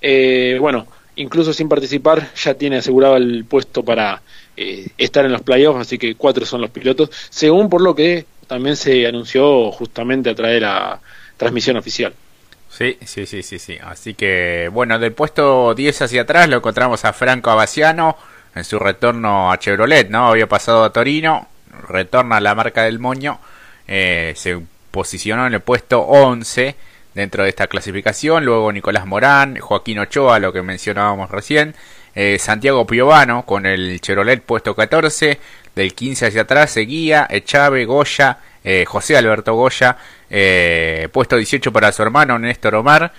Eh, 0.00 0.56
bueno, 0.60 0.86
incluso 1.16 1.52
sin 1.52 1.68
participar 1.68 2.32
ya 2.34 2.54
tiene 2.54 2.78
asegurado 2.78 3.16
el 3.16 3.44
puesto 3.44 3.84
para 3.84 4.22
eh, 4.56 4.88
estar 4.96 5.24
en 5.24 5.32
los 5.32 5.42
playoffs, 5.42 5.80
así 5.80 5.98
que 5.98 6.14
cuatro 6.14 6.46
son 6.46 6.60
los 6.60 6.70
pilotos, 6.70 7.10
según 7.30 7.68
por 7.68 7.80
lo 7.80 7.94
que 7.94 8.24
también 8.46 8.76
se 8.76 9.06
anunció 9.06 9.70
justamente 9.70 10.30
a 10.30 10.34
través 10.34 10.54
de 10.54 10.60
la 10.60 11.00
transmisión 11.36 11.76
oficial. 11.76 12.12
Sí, 12.70 12.96
sí, 13.04 13.26
sí, 13.26 13.42
sí, 13.42 13.58
sí. 13.58 13.78
Así 13.82 14.14
que, 14.14 14.68
bueno, 14.72 14.98
del 14.98 15.12
puesto 15.12 15.74
10 15.74 16.02
hacia 16.02 16.22
atrás 16.22 16.48
lo 16.48 16.56
encontramos 16.56 17.04
a 17.04 17.12
Franco 17.12 17.50
Abaciano, 17.50 18.16
en 18.58 18.64
su 18.64 18.78
retorno 18.78 19.52
a 19.52 19.58
Chevrolet, 19.58 20.10
¿no? 20.10 20.28
Había 20.28 20.48
pasado 20.48 20.84
a 20.84 20.92
Torino, 20.92 21.48
retorna 21.88 22.36
a 22.36 22.40
la 22.40 22.54
marca 22.54 22.82
del 22.82 22.98
Moño, 22.98 23.38
eh, 23.86 24.32
se 24.36 24.60
posicionó 24.90 25.46
en 25.46 25.54
el 25.54 25.60
puesto 25.60 26.00
11 26.00 26.74
dentro 27.14 27.44
de 27.44 27.48
esta 27.48 27.68
clasificación, 27.68 28.44
luego 28.44 28.72
Nicolás 28.72 29.06
Morán, 29.06 29.58
Joaquín 29.58 29.98
Ochoa, 30.00 30.38
lo 30.38 30.52
que 30.52 30.62
mencionábamos 30.62 31.30
recién, 31.30 31.74
eh, 32.14 32.38
Santiago 32.38 32.86
Piovano 32.86 33.44
con 33.46 33.64
el 33.64 34.00
Chevrolet 34.00 34.42
puesto 34.42 34.74
14, 34.74 35.38
del 35.74 35.94
15 35.94 36.26
hacia 36.26 36.42
atrás 36.42 36.72
seguía 36.72 37.26
Echave, 37.30 37.84
Goya, 37.84 38.38
eh, 38.64 38.84
José 38.86 39.16
Alberto 39.16 39.54
Goya, 39.54 39.96
puesto 41.12 41.36
18 41.36 41.72
para 41.72 41.92
su 41.92 42.02
hermano 42.02 42.38
Néstor 42.38 42.74
Omar, 42.74 43.12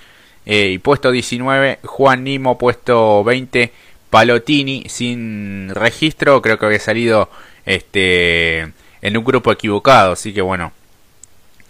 y 0.45 0.77
puesto 0.79 1.11
19 1.11 1.79
Juan 1.83 2.23
Nimo, 2.23 2.57
puesto 2.57 3.23
20 3.23 3.71
Palotini, 4.09 4.85
sin 4.87 5.69
registro, 5.73 6.41
creo 6.41 6.57
que 6.57 6.65
había 6.65 6.79
salido 6.79 7.29
este 7.65 8.71
en 9.01 9.17
un 9.17 9.23
grupo 9.23 9.51
equivocado, 9.51 10.13
así 10.13 10.33
que 10.33 10.41
bueno, 10.41 10.73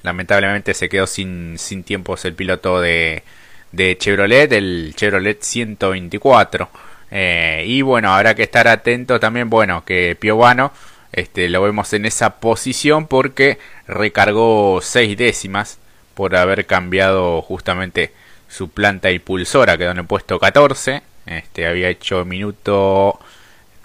lamentablemente 0.04 0.74
se 0.74 0.90
quedó 0.90 1.08
sin, 1.08 1.58
sin 1.58 1.84
tiempos 1.84 2.26
el 2.26 2.34
piloto 2.34 2.82
de, 2.82 3.24
Chevrolet, 3.98 4.52
el 4.52 4.94
Chevrolet 4.96 5.42
124. 5.42 6.70
Eh, 7.12 7.64
y 7.68 7.82
bueno, 7.82 8.14
habrá 8.14 8.36
que 8.36 8.44
estar 8.44 8.68
atento 8.68 9.20
también, 9.20 9.50
bueno, 9.50 9.84
que 9.86 10.16
Piovano 10.20 10.72
este, 11.12 11.50
lo 11.50 11.62
vemos 11.62 11.92
en 11.94 12.06
esa 12.06 12.40
posición 12.40 13.08
porque 13.08 13.58
recargó 13.88 14.80
seis 14.82 15.18
décimas 15.18 15.80
por 16.14 16.36
haber 16.36 16.66
cambiado 16.66 17.42
justamente 17.42 18.12
su 18.48 18.70
planta 18.70 19.12
impulsora, 19.12 19.78
quedó 19.78 19.92
en 19.92 20.00
el 20.00 20.06
puesto 20.06 20.40
14, 20.40 21.02
este, 21.30 21.68
había 21.68 21.90
hecho 21.90 22.26
minuto 22.26 23.20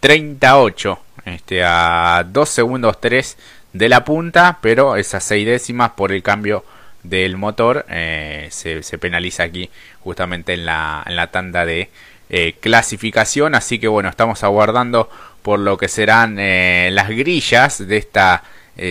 38, 0.01 0.99
este, 1.27 1.63
a 1.63 2.25
2 2.27 2.49
segundos 2.49 3.01
3 3.01 3.37
de 3.75 3.89
la 3.89 4.05
punta, 4.05 4.59
pero 4.61 4.97
esas 4.97 5.23
seis 5.25 5.47
décimas 5.47 5.91
por 5.91 6.13
el 6.13 6.23
cambio 6.23 6.65
del 7.03 7.37
motor 7.37 7.85
eh, 7.91 8.49
se, 8.51 8.81
penaliza 8.99 9.43
aquí 9.43 9.69
justamente 10.01 10.55
en 10.55 10.65
la, 10.65 11.03
en 11.07 11.17
la 11.17 11.27
tanda 11.31 11.67
de 11.67 11.91
eh, 12.31 12.55
clasificación. 12.61 13.55
Así 13.55 13.79
que 13.79 13.89
bueno, 13.89 14.09
estamos 14.09 14.43
aguardando 14.43 15.11
por 15.43 15.59
lo 15.59 15.77
que 15.77 15.89
serán 15.89 16.39
eh, 16.39 16.89
las 16.93 17.11
grillas 17.11 17.87
de 17.87 17.99
esta 17.99 18.43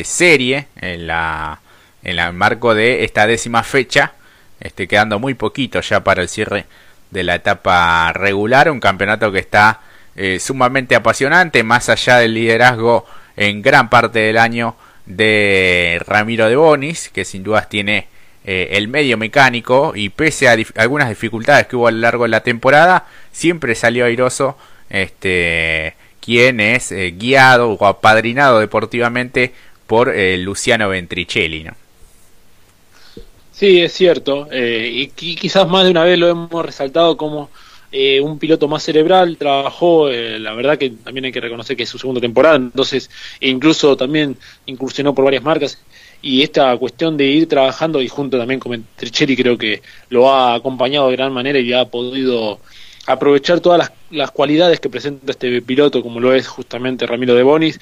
serie 0.03 0.67
en 0.77 1.07
la 1.07 1.60
en 2.03 2.19
el 2.19 2.33
marco 2.33 2.74
de 2.74 3.03
esta 3.03 3.25
décima 3.27 3.63
fecha. 3.63 4.13
Este, 4.60 4.88
quedando 4.88 5.19
muy 5.19 5.33
poquito 5.33 5.81
ya 5.81 6.03
para 6.03 6.22
el 6.22 6.29
cierre 6.29 6.65
de 7.13 7.24
la 7.24 7.36
etapa 7.36 8.12
regular. 8.13 8.70
Un 8.70 8.79
campeonato 8.79 9.32
que 9.32 9.39
está 9.39 9.82
sumamente 10.39 10.93
apasionante, 10.93 11.63
más 11.63 11.89
allá 11.89 12.17
del 12.17 12.36
liderazgo 12.36 13.05
en 13.36 13.62
gran 13.63 13.89
parte 13.89 14.20
del 14.20 14.38
año 14.38 14.75
de 15.05 16.01
Ramiro 16.05 16.48
de 16.48 16.55
Bonis, 16.55 17.10
que 17.10 17.25
sin 17.25 17.43
dudas 17.43 17.70
tiene 17.70 18.08
eh, 18.46 18.70
el 18.77 18.88
medio 18.88 19.17
mecánico 19.17 19.93
y 19.96 20.10
pese 20.10 20.50
a 20.50 20.58
algunas 20.75 21.10
dificultades 21.10 21.67
que 21.67 21.75
hubo 21.75 21.88
a 21.88 21.91
lo 21.91 22.00
largo 22.00 22.24
de 22.24 22.29
la 22.29 22.43
temporada, 22.43 23.05
siempre 23.32 23.75
salió 23.75 24.05
airoso 24.05 24.58
este 24.89 25.96
quien 26.20 26.60
es 26.60 26.91
eh, 26.91 27.12
guiado 27.17 27.72
o 27.72 27.86
apadrinado 27.86 28.60
deportivamente 28.60 29.53
por 29.88 30.10
eh, 30.10 30.38
Luciano 30.38 30.89
Ventricelli. 30.89 31.63
¿no? 31.63 31.74
Sí, 33.53 33.79
es 33.81 33.93
cierto. 33.93 34.48
y 34.51 35.07
quizás 35.07 35.67
más 35.69 35.86
de 35.86 35.91
una 35.91 36.03
vez 36.03 36.17
lo 36.17 36.27
hemos 36.27 36.65
resaltado 36.65 37.15
como 37.15 37.50
un 38.24 38.39
piloto 38.39 38.67
más 38.67 38.81
cerebral, 38.83 39.38
trabajó, 39.38 40.10
la 40.10 40.53
verdad 40.53 40.79
que 40.79 40.89
también 40.89 41.25
hay 41.25 41.31
que 41.31 41.39
reconocer 41.39 41.77
que 41.77 41.83
es 41.83 41.89
su 41.89 42.00
segunda 42.00 42.19
temporada, 42.19 42.55
entonces 42.55 43.12
incluso 43.39 43.95
también 43.95 44.36
incursionó 44.65 45.13
por 45.13 45.25
varias 45.25 45.43
marcas 45.43 45.77
y 46.24 46.41
esta 46.41 46.75
cuestión 46.77 47.15
de 47.17 47.25
ir 47.25 47.48
trabajando 47.48 48.01
y 48.01 48.07
junto 48.07 48.39
también 48.39 48.60
con 48.60 48.83
Tricheri 48.95 49.36
creo 49.36 49.57
que 49.57 49.83
lo 50.10 50.31
ha 50.31 50.55
acompañado 50.55 51.10
de 51.10 51.15
gran 51.15 51.31
manera 51.31 51.60
y 51.60 51.72
ha 51.74 51.86
podido 51.86 52.60
aprovechar 53.05 53.60
todas 53.60 53.77
las, 53.77 53.91
las 54.10 54.31
cualidades 54.31 54.79
que 54.79 54.89
presenta 54.89 55.31
este 55.31 55.62
piloto 55.62 56.01
como 56.01 56.19
lo 56.19 56.33
es 56.33 56.48
justamente 56.48 57.05
Ramiro 57.05 57.36
de 57.36 57.43
Bonis 57.43 57.79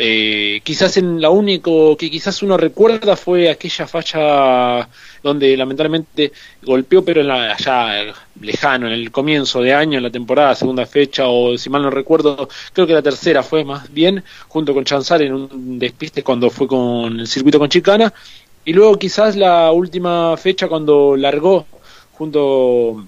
eh, 0.00 0.60
quizás 0.62 0.96
en 0.96 1.20
la 1.20 1.28
único 1.30 1.96
que 1.96 2.08
quizás 2.08 2.40
uno 2.44 2.56
recuerda 2.56 3.16
fue 3.16 3.50
aquella 3.50 3.84
falla 3.88 4.88
donde 5.24 5.56
lamentablemente 5.56 6.32
golpeó, 6.62 7.04
pero 7.04 7.20
en 7.20 7.26
la, 7.26 7.52
allá 7.54 8.14
lejano, 8.40 8.86
en 8.86 8.92
el 8.92 9.10
comienzo 9.10 9.60
de 9.60 9.74
año, 9.74 9.98
en 9.98 10.04
la 10.04 10.10
temporada, 10.10 10.54
segunda 10.54 10.86
fecha, 10.86 11.26
o 11.26 11.58
si 11.58 11.68
mal 11.68 11.82
no 11.82 11.90
recuerdo, 11.90 12.48
creo 12.72 12.86
que 12.86 12.92
la 12.92 13.02
tercera 13.02 13.42
fue 13.42 13.64
más 13.64 13.92
bien, 13.92 14.22
junto 14.46 14.72
con 14.72 14.84
Chanzar 14.84 15.20
en 15.22 15.34
un 15.34 15.78
despiste 15.80 16.22
cuando 16.22 16.48
fue 16.48 16.68
con 16.68 17.18
el 17.18 17.26
circuito 17.26 17.58
con 17.58 17.68
Chicana, 17.68 18.14
y 18.64 18.72
luego 18.72 18.96
quizás 18.98 19.34
la 19.34 19.72
última 19.72 20.36
fecha 20.36 20.68
cuando 20.68 21.16
largó 21.16 21.66
junto 22.12 23.04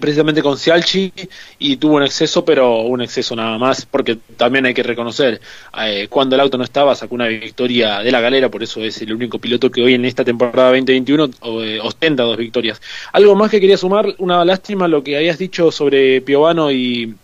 precisamente 0.00 0.42
con 0.42 0.56
Cialchi 0.56 1.12
y 1.58 1.76
tuvo 1.76 1.96
un 1.96 2.02
exceso, 2.02 2.44
pero 2.44 2.80
un 2.80 3.02
exceso 3.02 3.36
nada 3.36 3.58
más, 3.58 3.86
porque 3.86 4.18
también 4.36 4.66
hay 4.66 4.74
que 4.74 4.82
reconocer, 4.82 5.40
eh, 5.80 6.08
cuando 6.08 6.34
el 6.34 6.40
auto 6.40 6.58
no 6.58 6.64
estaba 6.64 6.94
sacó 6.94 7.14
una 7.14 7.28
victoria 7.28 8.00
de 8.00 8.10
la 8.10 8.20
galera, 8.20 8.48
por 8.48 8.62
eso 8.62 8.80
es 8.80 9.00
el 9.02 9.12
único 9.12 9.38
piloto 9.38 9.70
que 9.70 9.82
hoy 9.82 9.94
en 9.94 10.04
esta 10.04 10.24
temporada 10.24 10.70
2021 10.70 11.30
eh, 11.62 11.78
ostenta 11.82 12.22
dos 12.24 12.36
victorias. 12.36 12.80
Algo 13.12 13.36
más 13.36 13.50
que 13.50 13.60
quería 13.60 13.76
sumar, 13.76 14.14
una 14.18 14.44
lástima 14.44 14.88
lo 14.88 15.04
que 15.04 15.16
habías 15.16 15.38
dicho 15.38 15.70
sobre 15.70 16.20
Piovano 16.22 16.70
y, 16.72 17.14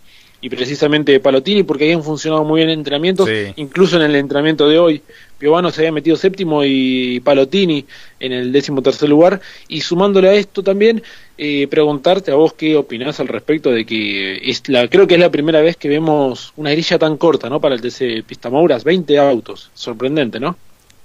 y 0.41 0.51
precisamente 0.51 1.19
Palotini, 1.21 1.63
porque 1.63 1.85
habían 1.85 2.03
funcionado 2.03 2.45
muy 2.45 2.59
bien 2.59 2.71
en 2.71 2.79
entrenamientos, 2.81 3.29
incluso 3.57 3.97
en 3.97 4.03
el 4.03 4.15
entrenamiento 4.15 4.69
de 4.69 4.79
hoy. 4.79 5.03
Piovano 5.39 5.71
se 5.71 5.83
había 5.83 5.93
metido 5.93 6.17
séptimo 6.17 6.65
y 6.65 7.21
Palotini 7.21 7.85
en 8.21 8.33
el 8.33 8.53
décimo 8.53 8.83
tercer 8.83 9.09
lugar. 9.09 9.41
Y 9.69 9.81
sumándole 9.81 10.29
a 10.29 10.35
esto 10.35 10.63
también, 10.63 11.03
eh, 11.39 11.67
preguntarte 11.69 12.31
a 12.31 12.35
vos 12.35 12.55
qué 12.55 12.77
opinás 12.77 13.21
al 13.21 13.29
respecto 13.29 13.71
de 13.71 13.85
que 13.85 14.39
es 14.51 14.69
la, 14.69 14.89
creo 14.89 15.07
que 15.07 15.15
es 15.15 15.21
la 15.21 15.31
primera 15.31 15.61
vez 15.61 15.77
que 15.77 15.89
vemos 15.89 16.53
una 16.57 16.71
grilla 16.71 16.99
tan 16.99 17.17
corta, 17.17 17.49
¿no? 17.49 17.61
Para 17.61 17.75
el 17.75 17.81
TC 17.81 18.25
Pista 18.27 18.51
Mouras, 18.51 18.85
20 18.85 19.19
autos, 19.19 19.71
sorprendente, 19.75 20.41
¿no? 20.41 20.57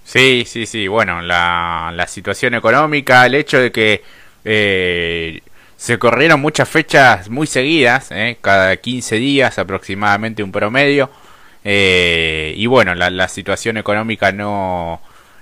Sí, 0.03 0.43
sí, 0.45 0.65
sí, 0.65 0.87
bueno, 0.87 1.21
la, 1.21 1.91
la 1.95 2.07
situación 2.07 2.55
económica, 2.55 3.25
el 3.25 3.35
hecho 3.35 3.59
de 3.59 3.71
que 3.71 4.01
eh, 4.43 5.41
se 5.77 5.97
corrieron 5.97 6.39
muchas 6.39 6.69
fechas 6.69 7.29
muy 7.29 7.47
seguidas, 7.47 8.11
¿eh? 8.11 8.37
cada 8.41 8.77
15 8.77 9.15
días 9.15 9.57
aproximadamente 9.57 10.43
un 10.43 10.51
promedio, 10.51 11.09
eh, 11.63 12.53
y 12.57 12.65
bueno, 12.65 12.95
la, 12.95 13.09
la 13.09 13.27
situación 13.27 13.77
económica 13.77 14.31
no, 14.31 15.01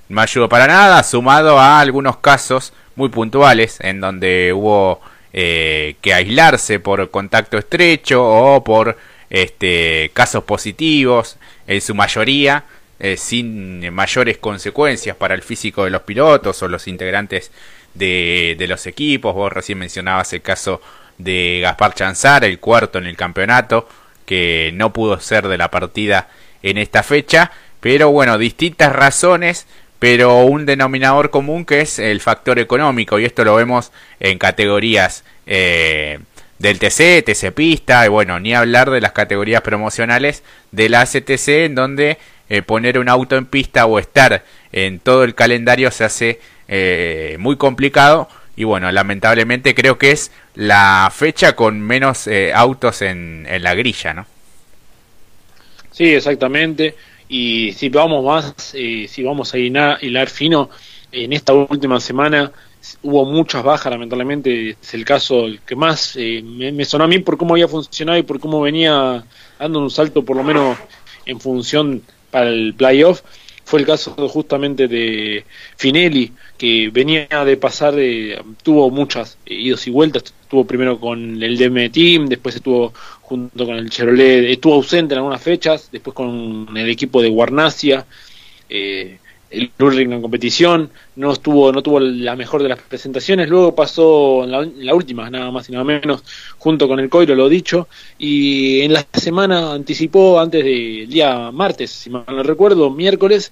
no 0.10 0.22
ayudó 0.22 0.50
para 0.50 0.68
nada, 0.68 1.02
sumado 1.04 1.60
a 1.60 1.80
algunos 1.80 2.18
casos 2.18 2.74
muy 2.96 3.10
puntuales 3.10 3.78
en 3.82 4.02
donde 4.02 4.52
hubo 4.54 5.00
eh, 5.32 5.96
que 6.02 6.14
aislarse 6.14 6.80
por 6.80 7.10
contacto 7.12 7.58
estrecho 7.58 8.26
o 8.26 8.64
por 8.64 8.98
este, 9.30 10.12
casos 10.14 10.44
positivos, 10.44 11.38
en 11.68 11.82
su 11.82 11.94
mayoría 11.94 12.64
eh, 13.00 13.16
sin 13.16 13.94
mayores 13.94 14.40
consecuencias 14.40 15.16
para 15.16 15.36
el 15.36 15.44
físico 15.44 15.86
de 15.86 15.92
los 15.92 16.02
pilotos 16.02 16.62
o 16.64 16.68
los 16.68 16.88
integrantes 16.88 17.52
de, 17.94 18.56
de 18.58 18.68
los 18.68 18.86
equipos. 18.88 19.34
Vos 19.34 19.54
recién 19.54 19.78
mencionabas 19.78 20.34
el 20.34 20.42
caso 20.42 20.82
de 21.18 21.60
Gaspar 21.62 21.94
Chanzar, 21.94 22.44
el 22.44 22.60
cuarto 22.60 22.98
en 22.98 23.06
el 23.06 23.16
campeonato, 23.16 23.88
que 24.30 24.70
no 24.76 24.94
pudo 24.94 25.20
ser 25.20 25.48
de 25.48 25.58
la 25.58 25.72
partida 25.72 26.28
en 26.62 26.78
esta 26.78 27.02
fecha. 27.02 27.52
Pero 27.80 28.12
bueno, 28.12 28.38
distintas 28.38 28.94
razones 28.94 29.66
pero 29.98 30.44
un 30.44 30.66
denominador 30.66 31.30
común 31.30 31.66
que 31.66 31.82
es 31.82 32.00
el 32.00 32.22
factor 32.22 32.58
económico 32.60 33.20
y 33.20 33.26
esto 33.26 33.44
lo 33.44 33.56
vemos 33.56 33.92
en 34.20 34.38
categorías 34.38 35.26
eh, 35.46 36.20
del 36.60 36.78
TC, 36.80 37.26
TC 37.26 37.52
Pista 37.52 38.06
y 38.06 38.10
bueno, 38.10 38.40
ni 38.40 38.54
hablar 38.54 38.92
de 38.92 39.02
las 39.02 39.12
categorías 39.12 39.62
promocionales 39.62 40.44
de 40.72 40.88
la 40.90 41.06
CTC 41.06 41.48
en 41.66 41.76
donde 41.76 42.18
eh, 42.50 42.62
poner 42.62 42.98
un 43.00 43.10
auto 43.10 43.36
en 43.36 43.46
pista 43.46 43.88
o 43.88 44.00
estar 44.00 44.46
en 44.72 45.00
todo 45.00 45.26
el 45.26 45.36
calendario 45.36 45.92
se 45.92 46.06
hace 46.06 46.40
eh, 46.70 47.36
muy 47.40 47.58
complicado 47.58 48.30
y 48.56 48.66
bueno, 48.66 48.92
lamentablemente 48.92 49.74
creo 49.74 49.98
que 49.98 50.12
es 50.12 50.32
la 50.60 51.12
fecha 51.14 51.56
con 51.56 51.82
menos 51.82 52.30
autos 52.54 53.02
en, 53.02 53.46
en 53.50 53.64
la 53.64 53.76
grilla, 53.76 54.14
¿no? 54.14 54.26
Sí, 55.92 56.14
exactamente. 56.16 56.96
Y 57.28 57.74
si 57.74 57.90
vamos 57.90 58.24
más, 58.24 58.74
eh, 58.74 59.06
si 59.10 59.22
vamos 59.22 59.54
a 59.54 59.58
hilar, 59.58 60.30
fino, 60.30 60.70
en 61.12 61.34
esta 61.34 61.54
última 61.54 62.00
semana 62.00 62.52
hubo 63.04 63.26
muchas 63.26 63.64
bajas, 63.64 63.92
lamentablemente. 63.92 64.78
Es 64.82 64.94
el 64.94 65.06
caso 65.06 65.46
el 65.46 65.60
que 65.60 65.76
más 65.76 66.16
eh, 66.16 66.42
me, 66.42 66.86
sonó 66.86 67.04
a 67.04 67.08
mí 67.08 67.20
por 67.20 67.38
cómo 67.38 67.54
había 67.54 67.68
funcionado 67.68 68.18
y 68.18 68.24
por 68.24 68.40
cómo 68.40 68.62
venía 68.62 69.26
dando 69.60 69.80
un 69.80 69.92
salto, 69.92 70.24
por 70.24 70.38
lo 70.38 70.44
menos 70.44 70.78
en 71.26 71.40
función 71.40 72.02
para 72.32 72.50
el 72.50 72.74
playoff. 72.74 73.22
Fue 73.66 73.82
el 73.82 73.86
caso 73.86 74.16
justamente 74.30 74.88
de 74.88 75.46
Finelli, 75.76 76.32
que 76.60 76.90
venía 76.92 77.28
de 77.46 77.58
pasar, 77.58 77.96
eh, 77.98 78.38
tuvo 78.62 78.92
muchas 78.92 79.38
idos 79.46 79.88
y 79.88 79.92
vueltas. 79.92 80.26
Estuvo 80.26 80.66
primero 80.66 81.00
con 81.00 81.42
el 81.42 81.58
DM 81.58 81.90
Team, 81.90 82.28
después 82.28 82.56
estuvo 82.56 82.94
junto 83.22 83.66
con 83.66 83.76
el 83.78 83.90
Chevrolet, 83.90 84.44
estuvo 84.52 84.74
ausente 84.76 85.14
en 85.14 85.20
algunas 85.20 85.42
fechas, 85.42 85.90
después 85.92 86.14
con 86.14 86.68
el 86.76 86.90
equipo 86.90 87.22
de 87.22 87.30
Guarnacia, 87.30 88.06
eh, 88.70 89.20
el 89.52 89.72
Nürburgring 89.80 90.12
en 90.14 90.22
competición, 90.22 90.90
no 91.16 91.32
estuvo, 91.32 91.72
no 91.72 91.82
tuvo 91.82 92.00
la 92.00 92.36
mejor 92.36 92.62
de 92.62 92.70
las 92.70 92.80
presentaciones, 92.80 93.50
luego 93.50 93.74
pasó 93.74 94.44
en 94.44 94.86
la, 94.86 94.94
última, 94.94 95.30
nada 95.30 95.50
más 95.52 95.70
y 95.70 95.72
nada 95.72 95.84
menos, 95.84 96.24
junto 96.58 96.88
con 96.88 97.00
el 97.00 97.10
Coiro, 97.10 97.36
lo 97.36 97.50
dicho, 97.50 97.88
y 98.18 98.82
en 98.82 98.94
la 98.94 99.06
semana 99.14 99.72
anticipó 99.72 100.40
antes 100.40 100.64
del 100.64 101.08
día 101.10 101.52
martes, 101.52 101.90
si 101.90 102.10
mal 102.10 102.26
no 102.28 102.44
recuerdo, 102.44 102.92
miércoles, 102.92 103.52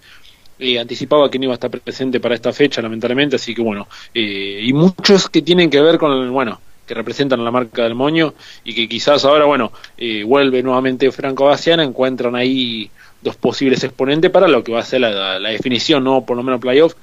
eh, 0.60 0.80
anticipaba 0.80 1.30
que 1.30 1.38
no 1.38 1.46
iba 1.46 1.54
a 1.54 1.56
estar 1.56 1.70
presente 1.70 2.20
para 2.20 2.36
esta 2.36 2.52
fecha, 2.52 2.82
lamentablemente, 2.82 3.36
así 3.36 3.54
que 3.54 3.62
bueno, 3.62 3.88
eh, 4.14 4.62
y 4.64 4.74
muchos 4.74 5.30
que 5.30 5.42
tienen 5.42 5.70
que 5.70 5.82
ver 5.82 5.98
con, 5.98 6.32
bueno, 6.34 6.60
que 6.86 6.94
representan 6.94 7.44
la 7.44 7.52
marca 7.52 7.84
del 7.84 7.94
moño 7.94 8.34
y 8.64 8.74
que 8.74 8.88
quizás 8.88 9.24
ahora, 9.26 9.46
bueno, 9.46 9.72
eh, 9.98 10.24
vuelve 10.24 10.64
nuevamente 10.64 11.12
Franco 11.12 11.46
Baciana, 11.46 11.84
encuentran 11.84 12.36
ahí 12.36 12.90
dos 13.22 13.36
posibles 13.36 13.84
exponentes 13.84 14.32
para 14.32 14.48
lo 14.48 14.64
que 14.64 14.72
va 14.72 14.80
a 14.80 14.86
ser 14.86 15.02
la, 15.02 15.40
definición, 15.40 16.04
no 16.04 16.26
por 16.26 16.38
lo 16.38 16.44
menos 16.44 16.60
playoff. 16.60 16.96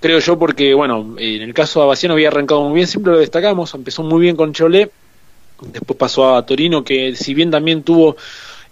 Creo 0.00 0.18
yo 0.18 0.38
porque, 0.38 0.74
bueno, 0.74 1.16
en 1.18 1.42
el 1.42 1.54
caso 1.54 1.80
de 1.80 1.84
Abaciano 1.84 2.14
había 2.14 2.28
arrancado 2.28 2.62
muy 2.62 2.74
bien, 2.74 2.86
siempre 2.86 3.12
lo 3.12 3.18
destacamos, 3.18 3.72
empezó 3.74 4.02
muy 4.02 4.20
bien 4.20 4.36
con 4.36 4.52
Cholet, 4.52 4.90
después 5.60 5.98
pasó 5.98 6.34
a 6.34 6.44
Torino, 6.44 6.84
que 6.84 7.14
si 7.14 7.34
bien 7.34 7.50
también 7.50 7.82
tuvo 7.82 8.16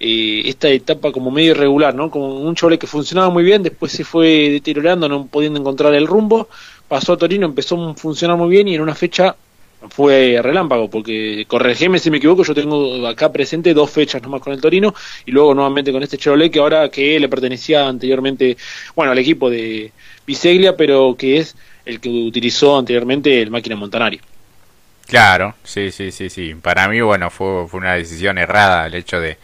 eh, 0.07 0.43
esta 0.45 0.69
etapa 0.69 1.13
como 1.13 1.31
medio 1.31 1.53
irregular, 1.53 1.95
¿no? 1.95 2.11
Como 2.11 2.41
un 2.41 2.55
Cholet 2.55 2.79
que 2.79 2.87
funcionaba 2.87 3.31
muy 3.31 3.43
bien, 3.43 3.63
después 3.63 3.91
se 3.91 4.05
fue 4.05 4.51
deteriorando, 4.51 5.09
no 5.09 5.25
pudiendo 5.25 5.59
encontrar 5.59 5.95
el 5.95 6.07
rumbo, 6.07 6.51
pasó 6.87 7.15
a 7.15 7.17
Torino, 7.17 7.47
empezó 7.47 7.83
a 7.83 7.95
funcionar 7.95 8.37
muy 8.37 8.51
bien 8.51 8.69
y 8.69 8.75
en 8.75 8.83
una 8.83 8.95
fecha 8.95 9.35
fue 9.89 10.41
relámpago, 10.43 10.91
porque 10.91 11.47
corregime 11.49 11.99
si 11.99 12.11
me 12.11 12.19
equivoco, 12.19 12.43
yo 12.43 12.55
tengo 12.55 13.07
acá 13.07 13.33
presente 13.33 13.73
dos 13.73 13.91
fechas 13.91 14.21
nomás 14.21 14.43
con 14.43 14.53
el 14.53 14.61
Torino 14.61 14.95
y 15.25 15.31
luego 15.31 15.55
nuevamente 15.55 15.91
con 15.91 16.03
este 16.03 16.19
Chevrolet 16.19 16.53
que 16.53 16.59
ahora 16.59 16.91
que 16.91 17.19
le 17.19 17.31
pertenecía 17.31 17.89
anteriormente, 17.89 18.59
bueno, 18.95 19.13
al 19.13 19.19
equipo 19.19 19.49
de 19.49 19.91
Biseglia, 20.27 20.77
pero 20.77 21.17
que 21.19 21.39
es 21.39 21.57
el 21.87 21.99
que 21.99 22.11
utilizó 22.11 22.77
anteriormente 22.77 23.41
el 23.41 23.51
máquina 23.51 23.75
Montanari. 23.75 24.21
Claro, 25.07 25.55
sí, 25.65 25.91
sí, 25.91 26.13
sí, 26.13 26.29
sí. 26.29 26.55
Para 26.61 26.89
mí, 26.89 27.01
bueno, 27.01 27.31
fue, 27.31 27.67
fue 27.69 27.81
una 27.81 27.95
decisión 27.95 28.37
errada 28.37 28.87
el 28.87 28.95
hecho 28.95 29.19
de, 29.19 29.39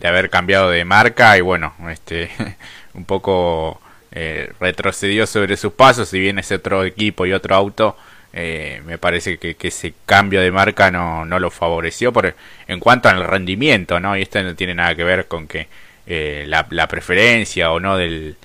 de 0.00 0.08
haber 0.08 0.30
cambiado 0.30 0.70
de 0.70 0.84
marca 0.84 1.36
y 1.38 1.40
bueno, 1.40 1.74
este, 1.90 2.30
un 2.94 3.04
poco 3.04 3.80
eh, 4.12 4.52
retrocedió 4.60 5.26
sobre 5.26 5.56
sus 5.56 5.72
pasos, 5.72 6.08
si 6.08 6.20
bien 6.20 6.38
ese 6.38 6.56
otro 6.56 6.84
equipo 6.84 7.26
y 7.26 7.32
otro 7.32 7.54
auto 7.54 7.96
eh, 8.36 8.82
me 8.84 8.98
parece 8.98 9.38
que, 9.38 9.56
ese 9.60 9.94
cambio 10.06 10.40
de 10.40 10.50
marca 10.50 10.90
no, 10.90 11.24
no 11.24 11.38
lo 11.38 11.50
favoreció 11.50 12.12
por, 12.12 12.34
en 12.66 12.80
cuanto 12.80 13.08
al 13.08 13.24
rendimiento, 13.24 14.00
¿no? 14.00 14.16
Y 14.16 14.22
esto 14.22 14.42
no 14.42 14.56
tiene 14.56 14.74
nada 14.74 14.96
que 14.96 15.04
ver 15.04 15.28
con 15.28 15.46
que 15.46 15.68
eh, 16.08 16.44
la, 16.48 16.88
preferencia 16.88 17.70
o 17.70 17.78
no 17.78 17.96
del, 17.96 18.36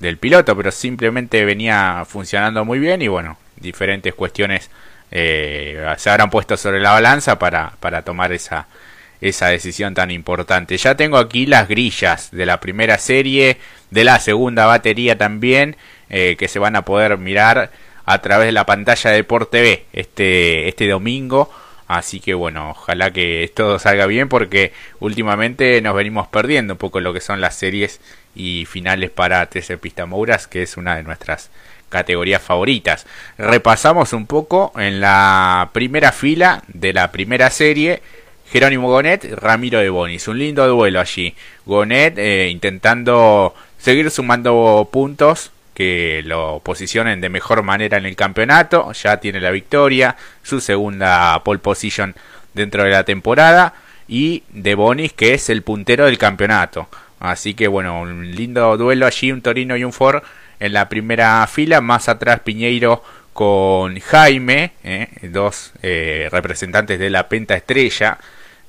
del 0.00 0.18
piloto, 0.18 0.54
pero 0.54 0.70
simplemente 0.70 1.46
venía 1.46 2.04
funcionando 2.06 2.66
muy 2.66 2.78
bien 2.78 3.00
y 3.00 3.08
bueno, 3.08 3.38
diferentes 3.56 4.14
cuestiones 4.14 4.70
eh, 5.10 5.82
se 5.96 6.10
habrán 6.10 6.28
puesto 6.28 6.58
sobre 6.58 6.80
la 6.80 6.92
balanza 6.92 7.38
para, 7.38 7.72
para 7.80 8.02
tomar 8.02 8.32
esa, 8.32 8.66
esa 9.20 9.48
decisión 9.48 9.94
tan 9.94 10.10
importante. 10.10 10.76
Ya 10.76 10.96
tengo 10.96 11.18
aquí 11.18 11.46
las 11.46 11.68
grillas 11.68 12.30
de 12.30 12.46
la 12.46 12.60
primera 12.60 12.98
serie, 12.98 13.58
de 13.90 14.04
la 14.04 14.20
segunda 14.20 14.66
batería 14.66 15.18
también, 15.18 15.76
que 16.08 16.48
se 16.48 16.58
van 16.58 16.76
a 16.76 16.84
poder 16.84 17.18
mirar 17.18 17.70
a 18.08 18.22
través 18.22 18.46
de 18.46 18.52
la 18.52 18.64
pantalla 18.64 19.10
de 19.10 19.22
Por 19.22 19.46
TV 19.46 19.84
este, 19.92 20.66
este 20.68 20.88
domingo. 20.88 21.50
Así 21.88 22.20
que 22.20 22.34
bueno, 22.34 22.70
ojalá 22.70 23.10
que 23.10 23.50
todo 23.54 23.78
salga 23.78 24.06
bien 24.06 24.28
porque 24.28 24.72
últimamente 25.00 25.80
nos 25.80 25.94
venimos 25.94 26.28
perdiendo 26.28 26.74
un 26.74 26.78
poco 26.78 27.00
lo 27.00 27.12
que 27.12 27.20
son 27.20 27.40
las 27.40 27.54
series 27.54 28.00
y 28.34 28.66
finales 28.66 29.10
para 29.10 29.44
13 29.46 29.78
Pista 29.78 30.06
Mouras, 30.06 30.46
que 30.46 30.62
es 30.62 30.76
una 30.76 30.96
de 30.96 31.02
nuestras 31.02 31.50
categorías 31.88 32.42
favoritas. 32.42 33.06
Repasamos 33.36 34.12
un 34.12 34.26
poco 34.26 34.72
en 34.76 35.00
la 35.00 35.70
primera 35.72 36.12
fila 36.12 36.62
de 36.68 36.92
la 36.92 37.10
primera 37.10 37.50
serie. 37.50 38.02
Jerónimo 38.50 38.88
Gonet, 38.88 39.24
Ramiro 39.34 39.78
de 39.78 39.90
Bonis. 39.90 40.26
Un 40.26 40.38
lindo 40.38 40.66
duelo 40.66 41.00
allí. 41.00 41.34
Gonet 41.66 42.16
eh, 42.16 42.48
intentando 42.50 43.54
seguir 43.76 44.10
sumando 44.10 44.88
puntos 44.90 45.52
que 45.74 46.22
lo 46.24 46.60
posicionen 46.64 47.20
de 47.20 47.28
mejor 47.28 47.62
manera 47.62 47.98
en 47.98 48.06
el 48.06 48.16
campeonato. 48.16 48.90
Ya 48.92 49.18
tiene 49.18 49.40
la 49.40 49.50
victoria, 49.50 50.16
su 50.42 50.60
segunda 50.60 51.42
pole 51.44 51.58
position 51.58 52.14
dentro 52.54 52.84
de 52.84 52.90
la 52.90 53.04
temporada. 53.04 53.74
Y 54.08 54.44
de 54.48 54.74
Bonis, 54.74 55.12
que 55.12 55.34
es 55.34 55.50
el 55.50 55.60
puntero 55.62 56.06
del 56.06 56.16
campeonato. 56.16 56.88
Así 57.20 57.52
que 57.52 57.68
bueno, 57.68 58.00
un 58.00 58.34
lindo 58.34 58.78
duelo 58.78 59.04
allí, 59.04 59.30
un 59.30 59.42
Torino 59.42 59.76
y 59.76 59.84
un 59.84 59.92
Ford 59.92 60.22
en 60.58 60.72
la 60.72 60.88
primera 60.88 61.46
fila. 61.46 61.82
Más 61.82 62.08
atrás 62.08 62.40
Piñeiro 62.40 63.04
con 63.34 64.00
Jaime, 64.00 64.72
eh, 64.82 65.08
dos 65.30 65.72
eh, 65.82 66.28
representantes 66.32 66.98
de 66.98 67.10
la 67.10 67.28
Penta 67.28 67.54
Estrella. 67.54 68.16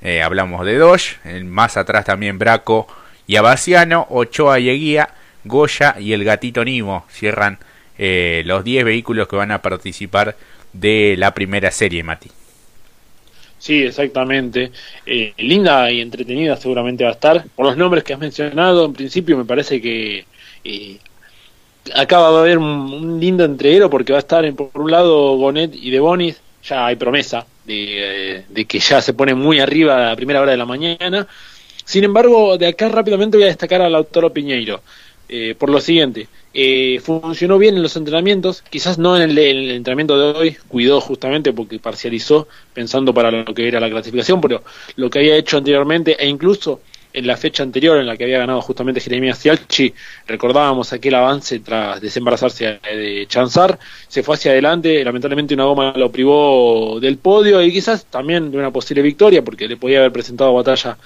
Eh, 0.02 0.22
hablamos 0.22 0.66
de 0.66 0.78
Dodge. 0.78 1.18
Más 1.44 1.78
atrás 1.78 2.06
también 2.06 2.40
Braco 2.40 2.88
y 3.28 3.36
Abaciano, 3.36 4.08
Ochoa 4.10 4.60
y 4.60 4.70
Eguía 4.70 5.10
Goya 5.46 5.96
y 6.00 6.14
el 6.14 6.24
gatito 6.24 6.64
Nimo 6.64 7.06
cierran 7.10 7.60
eh, 7.98 8.44
los 8.46 8.64
10 8.64 8.86
vehículos 8.86 9.28
que 9.28 9.36
van 9.36 9.52
a 9.52 9.62
participar 9.62 10.36
de 10.74 11.16
la 11.18 11.34
primera 11.34 11.72
serie, 11.72 12.04
Mati. 12.04 12.30
Sí, 13.58 13.84
exactamente. 13.84 14.72
Eh, 15.06 15.34
linda 15.38 15.92
y 15.92 16.00
entretenida 16.00 16.56
seguramente 16.56 17.04
va 17.04 17.10
a 17.10 17.14
estar. 17.14 17.46
Por 17.56 17.66
los 17.66 17.78
nombres 17.78 18.04
que 18.04 18.14
has 18.14 18.20
mencionado, 18.20 18.86
en 18.86 18.94
principio 18.94 19.38
me 19.38 19.44
parece 19.44 19.82
que 19.82 20.26
eh, 20.64 20.98
acaba 21.94 22.32
de 22.32 22.38
haber 22.38 22.58
un, 22.58 23.20
lindo 23.20 23.44
entreguero 23.44 23.90
porque 23.90 24.14
va 24.14 24.20
a 24.20 24.22
estar 24.22 24.54
por 24.54 24.82
un 24.82 24.92
lado 24.92 25.36
Gonet 25.38 25.74
y 25.74 25.92
De 25.92 26.00
Bonis. 26.00 26.42
Ya 26.64 26.86
hay 26.86 26.96
promesa 26.96 27.46
de, 27.78 28.46
de 28.50 28.66
que 28.66 28.80
ya 28.80 29.02
se 29.02 29.14
pone 29.14 29.34
muy 29.34 29.60
arriba 29.60 29.96
a 29.96 30.10
la 30.10 30.16
primera 30.16 30.42
hora 30.42 30.52
de 30.52 30.58
la 30.58 30.66
mañana. 30.66 31.28
Sin 31.86 32.04
embargo, 32.04 32.58
de 32.58 32.68
acá 32.68 32.90
rápidamente 32.90 33.38
voy 33.38 33.46
a 33.46 33.48
destacar 33.48 33.82
al 33.82 33.96
autor 33.96 34.32
Piñeiro. 34.32 34.82
Eh, 35.32 35.54
por 35.56 35.70
lo 35.70 35.80
siguiente, 35.80 36.28
eh, 36.56 37.00
funcionó 37.04 37.60
bien 37.60 37.76
en 37.76 37.84
los 37.84 37.96
entrenamientos, 37.96 38.64
quizás 38.68 38.98
no 38.98 39.16
en 39.16 39.30
el, 39.30 39.38
entrenamiento 39.70 40.18
de 40.18 40.40
hoy, 40.40 40.58
cuidó 40.68 41.00
justamente 41.02 41.54
porque 41.54 41.78
parcializó 41.78 42.48
pensando 42.74 43.14
para 43.14 43.30
lo 43.30 43.54
que 43.54 43.68
era 43.68 43.80
la 43.80 43.92
clasificación, 43.92 44.42
pero 44.42 44.64
lo 44.96 45.12
que 45.12 45.20
había 45.20 45.36
hecho 45.36 45.58
anteriormente 45.58 46.18
e 46.20 46.28
incluso 46.28 46.82
en 47.12 47.28
la 47.28 47.38
fecha 47.38 47.64
anterior 47.64 47.98
en 47.98 48.08
la 48.08 48.16
que 48.16 48.24
había 48.24 48.40
ganado 48.40 48.62
justamente 48.62 49.02
Jeremías 49.02 49.40
Cialchi, 49.40 49.94
recordábamos 50.28 50.94
aquel 50.94 51.16
avance 51.16 51.60
tras 51.60 52.00
desembarazarse 52.02 52.80
de 52.84 53.26
Chanzar, 53.28 53.80
se 54.08 54.24
fue 54.24 54.36
hacia 54.36 54.52
adelante, 54.52 55.04
lamentablemente 55.04 55.54
una 55.54 55.66
goma 55.66 55.94
lo 55.96 56.12
privó 56.12 57.00
del 57.00 57.18
podio 57.18 57.62
y 57.62 57.72
quizás 57.72 58.06
también 58.06 58.52
de 58.52 58.58
una 58.58 58.72
posible 58.72 59.02
victoria 59.02 59.44
porque 59.44 59.68
le 59.68 59.78
podía 59.78 60.00
haber 60.00 60.12
presentado 60.12 60.54
batalla 60.54 60.98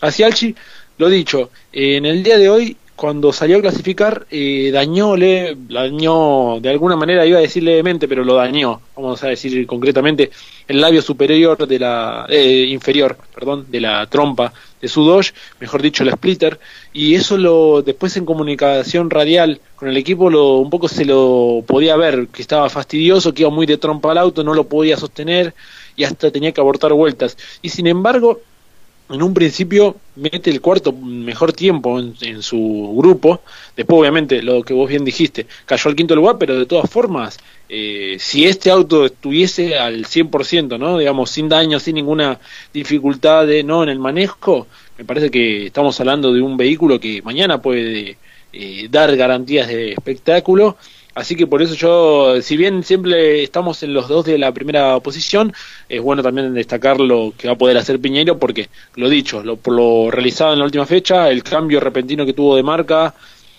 a 0.00 0.10
Cialchi. 0.10 0.54
Lo 0.98 1.08
dicho, 1.08 1.50
en 1.72 2.06
el 2.06 2.22
día 2.22 2.38
de 2.38 2.48
hoy 2.48 2.76
cuando 2.98 3.32
salió 3.32 3.58
a 3.58 3.60
clasificar, 3.60 4.26
eh, 4.28 4.70
dañó, 4.72 5.16
le, 5.16 5.56
dañó, 5.68 6.58
de 6.60 6.68
alguna 6.68 6.96
manera 6.96 7.24
iba 7.24 7.38
a 7.38 7.42
decir 7.42 7.62
levemente, 7.62 8.08
pero 8.08 8.24
lo 8.24 8.34
dañó, 8.34 8.80
vamos 8.96 9.22
a 9.22 9.28
decir 9.28 9.64
concretamente, 9.68 10.32
el 10.66 10.80
labio 10.80 11.00
superior 11.00 11.68
de 11.68 11.78
la, 11.78 12.26
eh, 12.28 12.66
inferior, 12.68 13.16
perdón, 13.32 13.66
de 13.68 13.80
la 13.80 14.04
trompa 14.08 14.52
de 14.80 14.88
su 14.88 15.04
Dodge, 15.04 15.32
mejor 15.60 15.80
dicho, 15.80 16.04
la 16.04 16.16
splitter, 16.16 16.58
y 16.92 17.14
eso 17.14 17.38
lo, 17.38 17.82
después 17.82 18.16
en 18.16 18.24
comunicación 18.24 19.10
radial 19.10 19.60
con 19.76 19.88
el 19.88 19.96
equipo, 19.96 20.28
lo, 20.28 20.56
un 20.56 20.68
poco 20.68 20.88
se 20.88 21.04
lo 21.04 21.62
podía 21.68 21.94
ver, 21.94 22.26
que 22.26 22.42
estaba 22.42 22.68
fastidioso, 22.68 23.32
que 23.32 23.42
iba 23.42 23.50
muy 23.50 23.66
de 23.66 23.78
trompa 23.78 24.10
al 24.10 24.18
auto, 24.18 24.42
no 24.42 24.54
lo 24.54 24.64
podía 24.64 24.96
sostener, 24.96 25.54
y 25.94 26.02
hasta 26.02 26.32
tenía 26.32 26.50
que 26.50 26.60
abortar 26.60 26.92
vueltas, 26.94 27.36
y 27.62 27.68
sin 27.68 27.86
embargo, 27.86 28.40
en 29.10 29.22
un 29.22 29.32
principio 29.32 29.96
mete 30.16 30.50
el 30.50 30.60
cuarto 30.60 30.92
mejor 30.92 31.52
tiempo 31.52 31.98
en, 31.98 32.42
su 32.42 32.94
grupo. 32.96 33.40
Después, 33.76 34.00
obviamente, 34.00 34.42
lo 34.42 34.62
que 34.62 34.74
vos 34.74 34.88
bien 34.88 35.04
dijiste, 35.04 35.46
cayó 35.64 35.88
al 35.88 35.96
quinto 35.96 36.14
lugar, 36.14 36.36
pero 36.38 36.58
de 36.58 36.66
todas 36.66 36.90
formas, 36.90 37.38
eh, 37.68 38.16
si 38.18 38.44
este 38.44 38.70
auto 38.70 39.06
estuviese 39.06 39.78
al 39.78 40.04
100%, 40.04 40.78
¿no? 40.78 40.98
Digamos, 40.98 41.30
sin 41.30 41.48
daño, 41.48 41.80
sin 41.80 41.94
ninguna 41.94 42.38
dificultad 42.72 43.46
de, 43.46 43.62
¿no? 43.62 43.82
en 43.82 43.88
el 43.88 43.98
manejo, 43.98 44.66
me 44.98 45.04
parece 45.04 45.30
que 45.30 45.66
estamos 45.66 45.98
hablando 46.00 46.32
de 46.32 46.42
un 46.42 46.56
vehículo 46.56 47.00
que 47.00 47.22
mañana 47.22 47.62
puede 47.62 48.18
eh, 48.52 48.88
dar 48.90 49.14
garantías 49.16 49.68
de 49.68 49.92
espectáculo 49.92 50.76
Así 51.18 51.34
que 51.34 51.48
por 51.48 51.60
eso 51.62 51.74
yo, 51.74 52.40
si 52.42 52.56
bien 52.56 52.84
siempre 52.84 53.42
estamos 53.42 53.82
en 53.82 53.92
los 53.92 54.06
dos 54.06 54.24
de 54.24 54.38
la 54.38 54.52
primera 54.52 55.00
posición, 55.00 55.52
es 55.88 56.00
bueno 56.00 56.22
también 56.22 56.54
destacar 56.54 57.00
lo 57.00 57.34
que 57.36 57.48
va 57.48 57.54
a 57.54 57.58
poder 57.58 57.76
hacer 57.76 57.98
Piñeiro, 57.98 58.38
porque 58.38 58.68
lo 58.94 59.08
dicho, 59.08 59.42
lo, 59.42 59.56
por 59.56 59.74
lo 59.74 60.12
realizado 60.12 60.52
en 60.52 60.60
la 60.60 60.64
última 60.64 60.86
fecha, 60.86 61.28
el 61.28 61.42
cambio 61.42 61.80
repentino 61.80 62.24
que 62.24 62.34
tuvo 62.34 62.54
de 62.54 62.62
marca, 62.62 63.16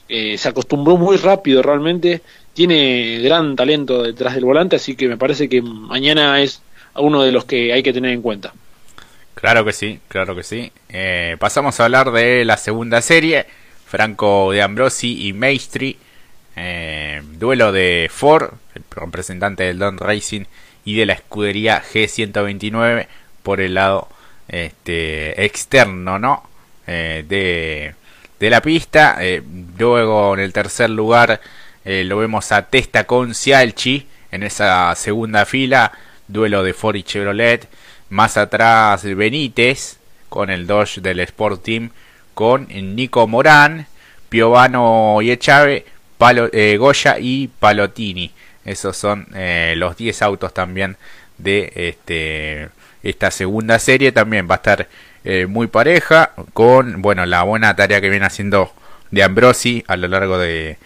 eh, 0.07 0.37
se 0.37 0.47
acostumbró 0.47 0.95
muy 0.95 1.17
rápido 1.17 1.61
realmente, 1.61 2.21
tiene 2.53 3.19
gran 3.19 3.57
talento 3.57 4.03
detrás 4.03 4.35
del 4.35 4.45
volante, 4.45 4.77
así 4.77 4.95
que 4.95 5.09
me 5.09 5.17
parece 5.17 5.49
que 5.49 5.61
mañana 5.61 6.41
es 6.41 6.61
uno 6.95 7.23
de 7.23 7.33
los 7.33 7.43
que 7.43 7.73
hay 7.73 7.83
que 7.83 7.91
tener 7.91 8.11
en 8.11 8.21
cuenta. 8.21 8.53
Claro 9.35 9.65
que 9.65 9.73
sí, 9.73 9.99
claro 10.07 10.33
que 10.33 10.43
sí. 10.43 10.71
Eh, 10.87 11.35
pasamos 11.41 11.77
a 11.81 11.83
hablar 11.83 12.13
de 12.13 12.45
la 12.45 12.55
segunda 12.55 13.01
serie, 13.01 13.47
Franco 13.85 14.53
de 14.53 14.61
Ambrosi 14.61 15.27
y 15.27 15.33
Maestri 15.33 15.97
eh, 16.61 17.21
duelo 17.23 17.71
de 17.71 18.09
Ford, 18.11 18.51
el 18.75 18.83
representante 18.91 19.63
del 19.63 19.79
Don 19.79 19.97
Racing, 19.97 20.43
y 20.83 20.97
de 20.97 21.05
la 21.05 21.13
escudería 21.13 21.81
G129 21.81 23.07
por 23.43 23.61
el 23.61 23.75
lado 23.75 24.09
este, 24.47 25.45
externo, 25.45 26.19
¿no? 26.19 26.43
Eh, 26.87 27.23
de, 27.27 27.95
de, 28.39 28.49
la 28.49 28.61
pista. 28.61 29.17
Eh, 29.19 29.41
luego 29.77 30.33
en 30.33 30.41
el 30.41 30.53
tercer 30.53 30.89
lugar 30.89 31.39
lo 31.85 32.17
vemos 32.17 32.51
a 32.51 32.67
Testa 32.67 33.05
con 33.05 33.33
Cialchi 33.33 34.05
en 34.31 34.43
esa 34.43 34.93
segunda 34.95 35.45
fila, 35.45 35.91
duelo 36.27 36.61
de 36.61 36.73
Ford 36.73 36.95
y 36.95 37.03
Chevrolet. 37.03 37.67
Más 38.09 38.37
atrás 38.37 39.03
Benítez 39.03 39.97
con 40.29 40.49
el 40.49 40.67
Dodge 40.67 41.01
del 41.01 41.19
Sport 41.21 41.63
Team 41.63 41.89
con 42.33 42.67
Nico 42.69 43.27
Morán, 43.27 43.87
Piovano 44.29 45.21
y 45.21 45.31
Echave, 45.31 45.85
Eh, 46.21 46.75
Goya 46.77 47.17
y 47.19 47.47
Palotini. 47.47 48.31
Esos 48.65 48.97
son 48.97 49.27
eh, 49.33 49.73
los 49.77 49.95
10 49.95 50.21
autos 50.21 50.53
también 50.53 50.97
de 51.37 51.71
este, 51.75 52.69
esta 53.03 53.31
segunda 53.31 53.79
serie. 53.79 54.11
También 54.11 54.47
va 54.49 54.55
a 54.55 54.57
estar 54.57 54.87
eh, 55.23 55.45
muy 55.45 55.67
pareja 55.67 56.31
con 56.53 57.01
bueno 57.01 57.25
la 57.25 57.43
buena 57.43 57.75
tarea 57.75 58.01
que 58.01 58.09
viene 58.09 58.25
haciendo 58.25 58.73
de 59.11 59.23
Ambrosi 59.23 59.83
a 59.87 59.95
lo 59.95 60.09
largo 60.09 60.37
de, 60.37 60.77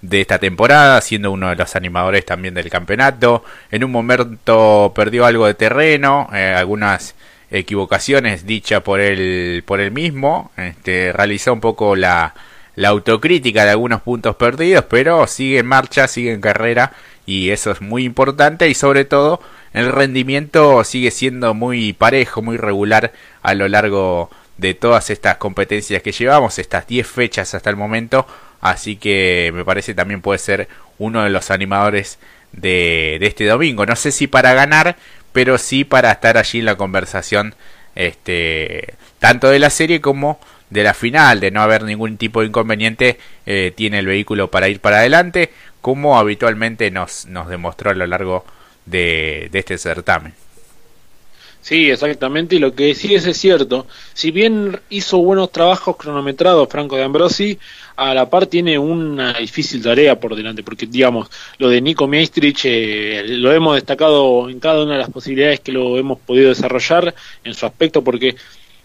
de 0.00 0.20
esta 0.22 0.38
temporada, 0.38 1.00
siendo 1.02 1.32
uno 1.32 1.50
de 1.50 1.56
los 1.56 1.76
animadores 1.76 2.24
también 2.24 2.54
del 2.54 2.70
campeonato. 2.70 3.44
En 3.70 3.84
un 3.84 3.90
momento 3.92 4.92
perdió 4.96 5.26
algo 5.26 5.46
de 5.46 5.54
terreno, 5.54 6.30
eh, 6.32 6.54
algunas 6.56 7.14
equivocaciones 7.50 8.46
dichas 8.46 8.82
por 8.82 9.00
él, 9.00 9.62
por 9.66 9.80
él 9.80 9.90
mismo. 9.90 10.50
Este, 10.56 11.12
realizó 11.12 11.52
un 11.52 11.60
poco 11.60 11.94
la, 11.94 12.34
la 12.78 12.90
autocrítica 12.90 13.64
de 13.64 13.72
algunos 13.72 14.02
puntos 14.02 14.36
perdidos, 14.36 14.84
pero 14.88 15.26
sigue 15.26 15.58
en 15.58 15.66
marcha, 15.66 16.06
sigue 16.06 16.32
en 16.32 16.40
carrera 16.40 16.92
y 17.26 17.50
eso 17.50 17.72
es 17.72 17.80
muy 17.80 18.04
importante 18.04 18.68
y 18.68 18.74
sobre 18.74 19.04
todo 19.04 19.40
el 19.72 19.90
rendimiento 19.90 20.84
sigue 20.84 21.10
siendo 21.10 21.54
muy 21.54 21.92
parejo, 21.92 22.40
muy 22.40 22.56
regular 22.56 23.12
a 23.42 23.54
lo 23.54 23.66
largo 23.66 24.30
de 24.58 24.74
todas 24.74 25.10
estas 25.10 25.38
competencias 25.38 26.02
que 26.02 26.12
llevamos, 26.12 26.60
estas 26.60 26.86
10 26.86 27.04
fechas 27.04 27.52
hasta 27.52 27.68
el 27.68 27.74
momento, 27.74 28.28
así 28.60 28.94
que 28.94 29.50
me 29.52 29.64
parece 29.64 29.92
también 29.92 30.20
puede 30.20 30.38
ser 30.38 30.68
uno 30.98 31.24
de 31.24 31.30
los 31.30 31.50
animadores 31.50 32.20
de, 32.52 33.18
este 33.20 33.44
domingo, 33.46 33.86
no 33.86 33.96
sé 33.96 34.12
si 34.12 34.28
para 34.28 34.54
ganar, 34.54 34.94
pero 35.32 35.58
sí 35.58 35.82
para 35.82 36.12
estar 36.12 36.38
allí 36.38 36.60
en 36.60 36.66
la 36.66 36.76
conversación, 36.76 37.56
este, 37.96 38.94
tanto 39.18 39.48
de 39.48 39.58
la 39.58 39.70
serie 39.70 40.00
como 40.00 40.38
de 40.70 40.82
la 40.82 40.94
final, 40.94 41.40
de 41.40 41.50
no 41.50 41.62
haber 41.62 41.84
ningún 41.84 42.16
tipo 42.16 42.40
de 42.40 42.48
inconveniente, 42.48 43.18
eh, 43.46 43.72
tiene 43.74 43.98
el 43.98 44.06
vehículo 44.06 44.50
para 44.50 44.68
ir 44.68 44.80
para 44.80 44.98
adelante, 44.98 45.50
como 45.80 46.18
habitualmente 46.18 46.90
nos, 46.90 47.26
nos 47.26 47.48
demostró 47.48 47.90
a 47.90 47.94
lo 47.94 48.06
largo 48.06 48.44
de, 48.86 49.48
de 49.50 49.58
este 49.58 49.78
certamen. 49.78 50.34
Sí, 51.68 51.90
exactamente, 51.90 52.56
y 52.56 52.60
lo 52.60 52.74
que 52.74 52.94
sí 52.94 53.14
es, 53.14 53.24
cierto. 53.36 53.86
Si 54.14 54.30
bien 54.30 54.80
hizo 54.88 55.18
buenos 55.18 55.52
trabajos 55.52 55.96
cronometrados 55.96 56.66
Franco 56.70 56.96
de 56.96 57.04
Ambrosi, 57.04 57.58
a 57.96 58.14
la 58.14 58.30
par 58.30 58.46
tiene 58.46 58.78
una 58.78 59.34
difícil 59.34 59.82
tarea 59.82 60.18
por 60.18 60.34
delante, 60.34 60.62
porque 60.62 60.86
digamos, 60.86 61.28
lo 61.58 61.68
de 61.68 61.82
Nico 61.82 62.08
Maestrich 62.08 62.62
eh, 62.64 63.22
lo 63.26 63.52
hemos 63.52 63.74
destacado 63.74 64.48
en 64.48 64.60
cada 64.60 64.82
una 64.82 64.92
de 64.94 65.00
las 65.00 65.10
posibilidades 65.10 65.60
que 65.60 65.72
lo 65.72 65.98
hemos 65.98 66.18
podido 66.20 66.48
desarrollar 66.48 67.14
en 67.44 67.52
su 67.52 67.66
aspecto, 67.66 68.02
porque 68.02 68.36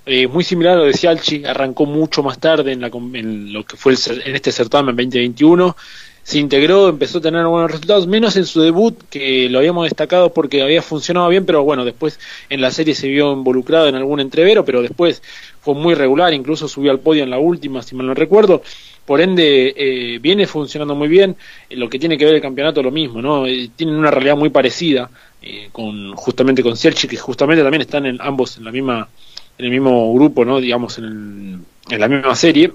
eh, 0.06 0.28
muy 0.28 0.44
similar 0.44 0.74
a 0.74 0.78
lo 0.78 0.86
de 0.86 0.94
Cialchi, 0.94 1.46
arrancó 1.46 1.86
mucho 1.86 2.24
más 2.24 2.39
tarde 2.39 2.72
en, 2.72 2.82
la, 2.82 2.88
en 2.88 3.54
lo 3.54 3.66
que 3.66 3.78
fue 3.78 3.94
el, 3.94 4.22
en 4.26 4.36
este 4.36 4.52
certamen 4.52 4.96
2021 4.96 5.76
se 6.24 6.39
integró, 6.39 6.88
empezó 6.88 7.18
a 7.18 7.22
tener 7.22 7.46
buenos 7.46 7.70
resultados, 7.70 8.08
menos 8.08 8.38
en 8.38 8.46
su 8.46 8.62
debut, 8.62 8.98
que 9.10 9.50
lo 9.50 9.60
habíamos 9.60 9.84
destacado 9.84 10.34
porque 10.34 10.62
había 10.62 10.82
funcionado 10.82 11.28
bien, 11.28 11.46
pero 11.46 11.63
bueno, 11.63 11.84
después 11.84 12.18
en 12.50 12.62
la 12.62 12.72
serie 12.72 12.96
se 12.96 13.10
vio 13.10 13.34
involucrado 13.34 13.88
en 13.88 13.96
algún 13.96 14.22
entrevero, 14.22 14.63
pero 14.63 14.82
después 14.82 15.22
fue 15.60 15.76
muy 15.76 15.96
regular, 15.96 16.34
incluso 16.34 16.70
subió 16.70 16.92
al 16.92 17.02
podio 17.02 17.24
en 17.24 17.30
la 17.30 17.39
última, 17.39 17.82
si 17.82 17.96
mal 17.96 18.08
no 18.08 18.13
recuerdo. 18.13 18.63
Por 19.06 19.20
ende, 19.20 19.74
eh, 19.76 20.20
viene 20.20 20.48
funcionando 20.48 20.96
muy 20.96 21.10
bien. 21.10 21.36
lo 21.72 21.89
que 21.89 22.00
tiene 22.00 22.18
que 22.18 22.24
ver 22.24 22.36
el 22.36 22.42
campeonato, 22.42 22.82
lo 22.82 22.92
mismo, 22.92 23.22
¿no? 23.22 23.46
Eh, 23.46 23.72
tienen 23.76 23.96
una 23.96 24.10
realidad 24.10 24.38
muy 24.38 24.50
parecida, 24.50 25.10
eh, 25.42 25.68
con 25.74 26.13
justamente 26.16 26.63
con 26.63 26.78
Serchi, 26.78 27.06
que 27.06 27.18
justamente 27.18 27.63
también 27.63 27.82
están 27.82 28.06
en 28.06 28.18
ambos 28.22 28.58
en 28.58 28.63
la 28.63 28.72
misma 28.72 29.10
en 29.58 29.66
el 29.66 29.72
mismo 29.72 30.13
grupo, 30.13 30.46
¿no? 30.46 30.60
Digamos, 30.60 30.98
en, 30.98 31.66
en 31.89 32.00
la 32.00 32.08
misma 32.08 32.36
serie. 32.36 32.72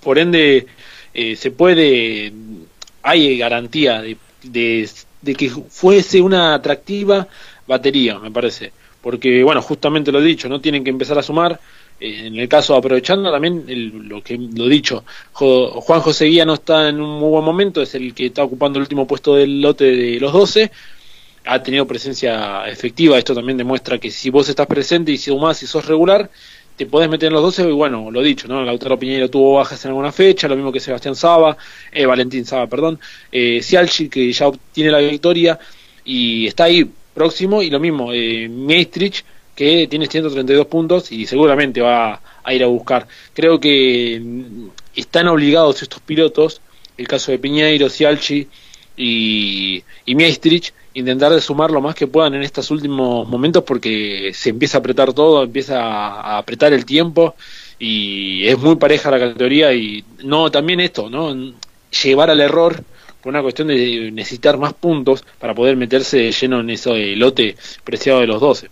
Por 0.00 0.18
ende, 0.18 0.66
se 1.12 1.50
puede 1.50 2.32
hay 3.04 3.36
garantía 3.36 4.00
de, 4.00 4.16
de, 4.42 5.34
que 5.34 5.50
fuese 5.50 6.20
una 6.22 6.54
atractiva 6.54 7.28
batería, 7.66 8.18
me 8.18 8.30
parece. 8.30 8.72
Porque, 9.02 9.44
bueno, 9.44 9.60
justamente 9.60 10.10
lo 10.10 10.20
he 10.20 10.24
dicho, 10.24 10.48
no 10.48 10.60
tienen 10.60 10.82
que 10.82 10.90
empezar 10.90 11.18
a 11.18 11.22
sumar. 11.22 11.60
Eh, 12.00 12.26
en 12.26 12.36
el 12.36 12.48
caso, 12.48 12.74
aprovechando 12.74 13.30
también 13.30 13.64
lo 14.08 14.22
que 14.22 14.38
lo 14.38 14.66
dicho, 14.66 15.04
Juan 15.32 16.00
José 16.00 16.24
Guía 16.24 16.46
no 16.46 16.54
está 16.54 16.88
en 16.88 17.00
un 17.00 17.20
muy 17.20 17.28
buen 17.28 17.44
momento, 17.44 17.82
es 17.82 17.94
el 17.94 18.14
que 18.14 18.26
está 18.26 18.42
ocupando 18.42 18.78
el 18.78 18.84
último 18.84 19.06
puesto 19.06 19.34
del 19.34 19.60
lote 19.60 19.84
de 19.84 20.18
los 20.18 20.32
12. 20.32 20.72
Ha 21.46 21.62
tenido 21.62 21.86
presencia 21.86 22.66
efectiva, 22.66 23.18
esto 23.18 23.34
también 23.34 23.58
demuestra 23.58 23.98
que 23.98 24.10
si 24.10 24.30
vos 24.30 24.48
estás 24.48 24.66
presente 24.66 25.12
y 25.12 25.18
si 25.18 25.30
sumás 25.30 25.62
y 25.62 25.66
sos 25.66 25.86
regular, 25.86 26.30
te 26.76 26.86
podés 26.86 27.08
meter 27.08 27.28
en 27.28 27.34
los 27.34 27.42
12 27.42 27.68
y 27.68 27.72
bueno, 27.72 28.10
lo 28.10 28.22
dicho, 28.22 28.48
¿no? 28.48 28.62
Lautaro 28.62 28.98
Piñero 28.98 29.30
tuvo 29.30 29.54
bajas 29.54 29.84
en 29.84 29.90
alguna 29.90 30.10
fecha, 30.10 30.48
lo 30.48 30.56
mismo 30.56 30.72
que 30.72 30.80
Sebastián 30.80 31.14
Saba, 31.14 31.56
eh, 31.92 32.06
Valentín 32.06 32.44
Saba, 32.44 32.66
perdón, 32.66 32.98
eh, 33.30 33.60
Cialchi 33.62 34.08
que 34.08 34.32
ya 34.32 34.48
obtiene 34.48 34.90
la 34.90 34.98
victoria 34.98 35.58
y 36.04 36.46
está 36.46 36.64
ahí 36.64 36.90
próximo 37.14 37.62
y 37.62 37.70
lo 37.70 37.78
mismo, 37.78 38.12
eh, 38.12 38.50
que 39.54 39.86
tiene 39.86 40.06
132 40.06 40.66
puntos 40.66 41.12
y 41.12 41.26
seguramente 41.26 41.80
va 41.80 42.20
a 42.42 42.54
ir 42.54 42.64
a 42.64 42.66
buscar. 42.66 43.06
Creo 43.32 43.60
que 43.60 44.20
mm, 44.20 44.66
están 44.96 45.28
obligados 45.28 45.80
estos 45.82 46.00
pilotos, 46.00 46.60
el 46.96 47.06
caso 47.06 47.30
de 47.30 47.38
Piñeiro, 47.38 47.88
Cialchi 47.88 48.48
y, 48.96 49.82
y 50.04 50.14
intentar 50.94 51.32
de 51.32 51.40
sumar 51.40 51.70
lo 51.70 51.80
más 51.80 51.94
que 51.94 52.06
puedan 52.06 52.34
en 52.34 52.42
estos 52.42 52.70
últimos 52.70 53.28
momentos 53.28 53.64
porque 53.64 54.30
se 54.32 54.50
empieza 54.50 54.78
a 54.78 54.80
apretar 54.80 55.12
todo, 55.12 55.42
empieza 55.42 55.80
a 55.82 56.38
apretar 56.38 56.72
el 56.72 56.84
tiempo 56.84 57.34
y 57.78 58.46
es 58.46 58.56
muy 58.58 58.76
pareja 58.76 59.10
la 59.10 59.18
categoría 59.18 59.72
y 59.72 60.04
no 60.22 60.50
también 60.50 60.80
esto, 60.80 61.10
¿no? 61.10 61.34
Llevar 62.02 62.30
al 62.30 62.40
error 62.40 62.82
por 63.20 63.30
una 63.30 63.42
cuestión 63.42 63.68
de 63.68 64.10
necesitar 64.12 64.56
más 64.56 64.72
puntos 64.72 65.24
para 65.38 65.54
poder 65.54 65.76
meterse 65.76 66.30
lleno 66.30 66.60
en 66.60 66.70
ese 66.70 67.16
lote 67.16 67.56
preciado 67.82 68.20
de 68.20 68.26
los 68.26 68.40
12. 68.40 68.70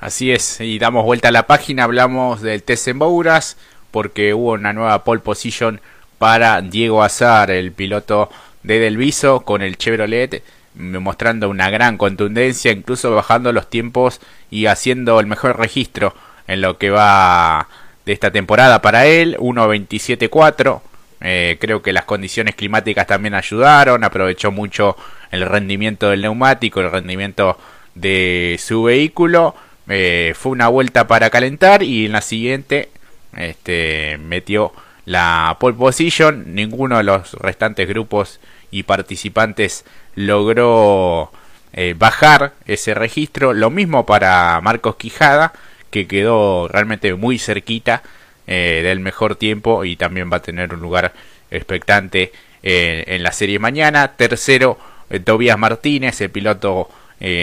Así 0.00 0.30
es, 0.30 0.60
y 0.60 0.78
damos 0.78 1.04
vuelta 1.04 1.28
a 1.28 1.32
la 1.32 1.46
página, 1.48 1.84
hablamos 1.84 2.40
del 2.40 2.62
TC 2.62 2.94
Bouras 2.94 3.56
porque 3.90 4.32
hubo 4.32 4.52
una 4.52 4.72
nueva 4.72 5.02
pole 5.02 5.20
position 5.20 5.80
para 6.18 6.60
Diego 6.60 7.02
Azar, 7.02 7.50
el 7.50 7.72
piloto 7.72 8.30
de 8.62 8.78
Delviso 8.78 9.40
con 9.40 9.62
el 9.62 9.76
Chevrolet 9.76 10.42
mostrando 10.78 11.48
una 11.50 11.70
gran 11.70 11.98
contundencia, 11.98 12.72
incluso 12.72 13.14
bajando 13.14 13.52
los 13.52 13.68
tiempos 13.68 14.20
y 14.50 14.66
haciendo 14.66 15.20
el 15.20 15.26
mejor 15.26 15.58
registro 15.58 16.14
en 16.46 16.60
lo 16.62 16.78
que 16.78 16.90
va 16.90 17.68
de 18.06 18.12
esta 18.12 18.30
temporada 18.30 18.80
para 18.80 19.06
él, 19.06 19.36
1.27.4. 19.38 20.80
Eh, 21.20 21.58
creo 21.60 21.82
que 21.82 21.92
las 21.92 22.04
condiciones 22.04 22.54
climáticas 22.54 23.06
también 23.06 23.34
ayudaron, 23.34 24.04
aprovechó 24.04 24.52
mucho 24.52 24.96
el 25.30 25.44
rendimiento 25.44 26.08
del 26.10 26.22
neumático, 26.22 26.80
el 26.80 26.90
rendimiento 26.90 27.58
de 27.94 28.56
su 28.58 28.84
vehículo. 28.84 29.54
Eh, 29.88 30.32
fue 30.36 30.52
una 30.52 30.68
vuelta 30.68 31.06
para 31.06 31.30
calentar 31.30 31.82
y 31.82 32.06
en 32.06 32.12
la 32.12 32.20
siguiente 32.20 32.90
este, 33.36 34.18
metió 34.18 34.72
la 35.04 35.56
pole 35.58 35.76
position. 35.76 36.54
Ninguno 36.54 36.98
de 36.98 37.04
los 37.04 37.32
restantes 37.34 37.88
grupos 37.88 38.40
y 38.70 38.84
participantes 38.84 39.84
logró 40.18 41.30
eh, 41.72 41.94
bajar 41.96 42.54
ese 42.66 42.92
registro. 42.94 43.52
Lo 43.54 43.70
mismo 43.70 44.04
para 44.04 44.60
Marcos 44.60 44.96
Quijada, 44.96 45.52
que 45.90 46.08
quedó 46.08 46.66
realmente 46.66 47.14
muy 47.14 47.38
cerquita 47.38 48.02
eh, 48.48 48.80
del 48.82 48.98
mejor 48.98 49.36
tiempo 49.36 49.84
y 49.84 49.94
también 49.94 50.30
va 50.32 50.38
a 50.38 50.42
tener 50.42 50.74
un 50.74 50.80
lugar 50.80 51.12
expectante 51.52 52.32
eh, 52.64 53.04
en 53.06 53.22
la 53.22 53.30
serie 53.30 53.60
mañana. 53.60 54.16
Tercero, 54.16 54.78
Tobias 55.24 55.58
Martínez, 55.58 56.20
el 56.20 56.30
piloto 56.30 56.90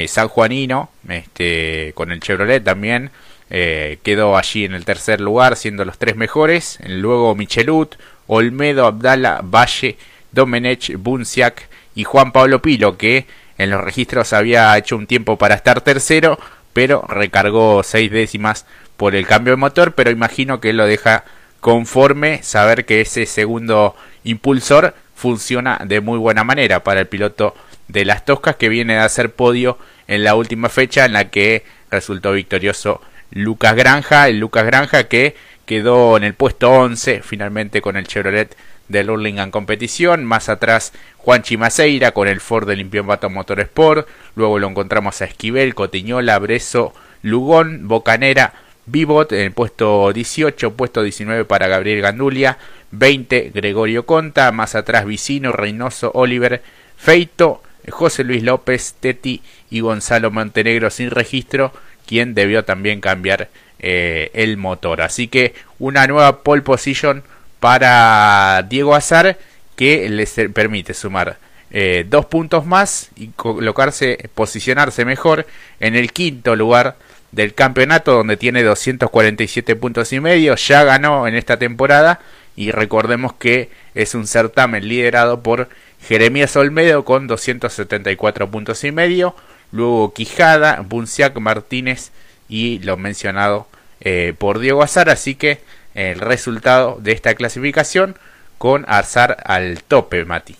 sanjuanino, 0.07 0.89
este, 1.09 1.91
con 1.95 2.11
el 2.11 2.19
Chevrolet 2.19 2.63
también. 2.63 3.09
quedó 3.49 4.37
allí 4.37 4.65
en 4.65 4.73
el 4.73 4.85
tercer 4.85 5.19
lugar, 5.19 5.55
siendo 5.55 5.83
los 5.85 5.97
tres 5.97 6.15
mejores. 6.15 6.79
Luego 6.85 7.35
Michelut, 7.35 7.95
Olmedo, 8.27 8.85
Abdala, 8.85 9.41
Valle 9.43 9.97
Domenech 10.31 10.95
Bunciak 10.97 11.69
y 11.95 12.03
Juan 12.03 12.31
Pablo 12.31 12.61
Pilo, 12.61 12.97
que 12.97 13.25
en 13.57 13.69
los 13.69 13.81
registros 13.81 14.33
había 14.33 14.77
hecho 14.77 14.97
un 14.97 15.07
tiempo 15.07 15.37
para 15.37 15.55
estar 15.55 15.81
tercero, 15.81 16.37
pero 16.73 17.05
recargó 17.07 17.81
seis 17.83 18.11
décimas 18.11 18.65
por 18.97 19.15
el 19.15 19.25
cambio 19.25 19.53
de 19.53 19.57
motor, 19.57 19.93
pero 19.93 20.11
imagino 20.11 20.59
que 20.59 20.73
lo 20.73 20.85
deja 20.85 21.23
conforme 21.61 22.43
saber 22.43 22.85
que 22.85 23.01
ese 23.01 23.25
segundo 23.25 23.95
impulsor 24.23 24.93
funciona 25.15 25.79
de 25.85 26.01
muy 26.01 26.19
buena 26.19 26.43
manera 26.43 26.83
para 26.83 26.99
el 27.01 27.07
piloto 27.07 27.55
de 27.87 28.05
las 28.05 28.25
Toscas 28.25 28.55
que 28.57 28.69
viene 28.69 28.93
de 28.93 28.99
hacer 28.99 29.33
podio 29.33 29.77
en 30.07 30.23
la 30.23 30.35
última 30.35 30.69
fecha 30.69 31.05
en 31.05 31.13
la 31.13 31.29
que 31.29 31.63
resultó 31.89 32.33
victorioso 32.33 33.01
Lucas 33.31 33.75
Granja, 33.75 34.27
el 34.27 34.39
Lucas 34.39 34.65
Granja 34.65 35.05
que 35.05 35.35
quedó 35.65 36.17
en 36.17 36.23
el 36.23 36.33
puesto 36.33 36.69
11 36.69 37.21
finalmente 37.23 37.81
con 37.81 37.97
el 37.97 38.07
Chevrolet 38.07 38.55
del 38.87 39.09
Hurlingham 39.09 39.51
Competición. 39.51 40.25
Más 40.25 40.49
atrás, 40.49 40.93
Juan 41.17 41.43
Chimaseira 41.43 42.11
con 42.11 42.27
el 42.27 42.41
Ford 42.41 42.67
del 42.67 42.85
Motor 42.85 43.31
Motorsport. 43.31 44.07
Luego 44.35 44.59
lo 44.59 44.67
encontramos 44.67 45.21
a 45.21 45.25
Esquivel, 45.25 45.75
Cotiñola, 45.75 46.37
Breso, 46.39 46.93
Lugón, 47.21 47.87
Bocanera, 47.87 48.53
Vivot 48.85 49.31
en 49.31 49.39
el 49.39 49.51
puesto 49.51 50.13
18, 50.13 50.73
puesto 50.73 51.01
19 51.01 51.45
para 51.45 51.67
Gabriel 51.67 52.01
Gandulia, 52.01 52.59
20 52.91 53.51
Gregorio 53.53 54.05
Conta, 54.05 54.51
más 54.51 54.75
atrás 54.75 55.05
Vicino, 55.05 55.51
Reynoso, 55.51 56.11
Oliver, 56.13 56.61
Feito, 56.95 57.63
José 57.89 58.23
Luis 58.23 58.43
López, 58.43 58.95
Teti 58.99 59.41
y 59.71 59.79
Gonzalo 59.79 60.29
Montenegro 60.29 60.89
sin 60.91 61.09
registro, 61.09 61.71
quien 62.05 62.35
debió 62.35 62.63
también 62.63 63.01
cambiar 63.01 63.49
eh, 63.79 64.29
el 64.33 64.57
motor. 64.57 65.01
Así 65.01 65.27
que 65.27 65.53
una 65.79 66.05
nueva 66.07 66.43
pole 66.43 66.61
position 66.61 67.23
para 67.65 68.61
Diego 68.69 68.93
Azar 68.93 69.39
que 69.75 70.07
les 70.07 70.35
permite 70.53 70.93
sumar 70.93 71.39
eh, 71.71 72.05
dos 72.07 72.27
puntos 72.27 72.63
más 72.67 73.09
y 73.15 73.29
colocarse, 73.29 74.29
posicionarse 74.35 75.03
mejor 75.03 75.47
en 75.79 75.95
el 75.95 76.11
quinto 76.13 76.55
lugar 76.55 76.95
del 77.31 77.55
campeonato 77.55 78.11
donde 78.11 78.37
tiene 78.37 78.61
247 78.61 79.75
puntos 79.77 80.13
y 80.13 80.19
medio, 80.19 80.53
ya 80.55 80.83
ganó 80.83 81.27
en 81.27 81.33
esta 81.33 81.57
temporada 81.57 82.19
y 82.55 82.69
recordemos 82.69 83.33
que 83.33 83.71
es 83.95 84.13
un 84.13 84.27
certamen 84.27 84.87
liderado 84.87 85.41
por 85.41 85.67
Jeremías 86.07 86.55
Olmedo 86.57 87.03
con 87.03 87.25
274 87.25 88.51
puntos 88.51 88.83
y 88.83 88.91
medio, 88.91 89.35
luego 89.71 90.13
Quijada, 90.13 90.81
Bunciac, 90.87 91.35
Martínez 91.39 92.11
y 92.47 92.77
lo 92.83 92.95
mencionado 92.95 93.65
eh, 94.01 94.35
por 94.37 94.59
Diego 94.59 94.83
Azar, 94.83 95.09
así 95.09 95.33
que 95.33 95.61
el 95.95 96.19
resultado 96.19 96.99
de 97.01 97.13
esta 97.13 97.33
clasificación 97.33 98.15
con 98.57 98.85
Azar 98.87 99.37
al 99.45 99.81
tope, 99.83 100.23
Mati. 100.25 100.55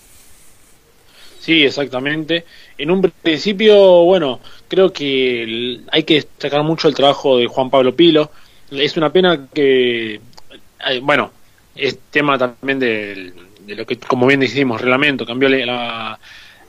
Sí, 1.38 1.62
exactamente. 1.62 2.44
En 2.76 2.90
un 2.90 3.02
principio, 3.22 4.04
bueno, 4.04 4.40
creo 4.66 4.92
que 4.92 5.80
hay 5.92 6.02
que 6.02 6.14
destacar 6.14 6.64
mucho 6.64 6.88
el 6.88 6.94
trabajo 6.94 7.38
de 7.38 7.46
Juan 7.46 7.70
Pablo 7.70 7.94
Pilo. 7.94 8.32
Es 8.70 8.96
una 8.96 9.12
pena 9.12 9.46
que, 9.54 10.14
eh, 10.14 11.00
bueno, 11.00 11.30
es 11.76 11.98
tema 12.10 12.36
también 12.36 12.80
de, 12.80 13.32
lo 13.68 13.86
que, 13.86 13.96
como 13.98 14.26
bien 14.26 14.40
dijimos, 14.40 14.80
reglamento, 14.80 15.24
cambió 15.24 15.48
la, 15.48 16.18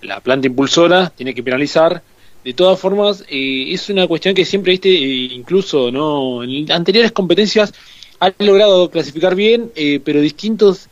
la 0.03 0.19
planta 0.19 0.47
impulsora, 0.47 1.10
tiene 1.10 1.34
que 1.34 1.41
penalizar. 1.41 2.03
De 2.43 2.53
todas 2.53 2.80
formas, 2.80 3.25
eh, 3.30 3.73
es 3.73 3.89
una 3.89 4.08
cuestión 4.08 4.36
que 4.36 4.45
siempre, 4.45 4.71
viste, 4.71 4.89
incluso 4.89 5.91
no 5.91 6.43
en 6.43 6.71
anteriores 6.71 7.12
competencias 7.12 7.73
han 8.19 8.34
logrado 8.39 8.89
clasificar 8.89 9.36
bien, 9.36 9.71
pero 10.03 10.21
distintos 10.21 10.89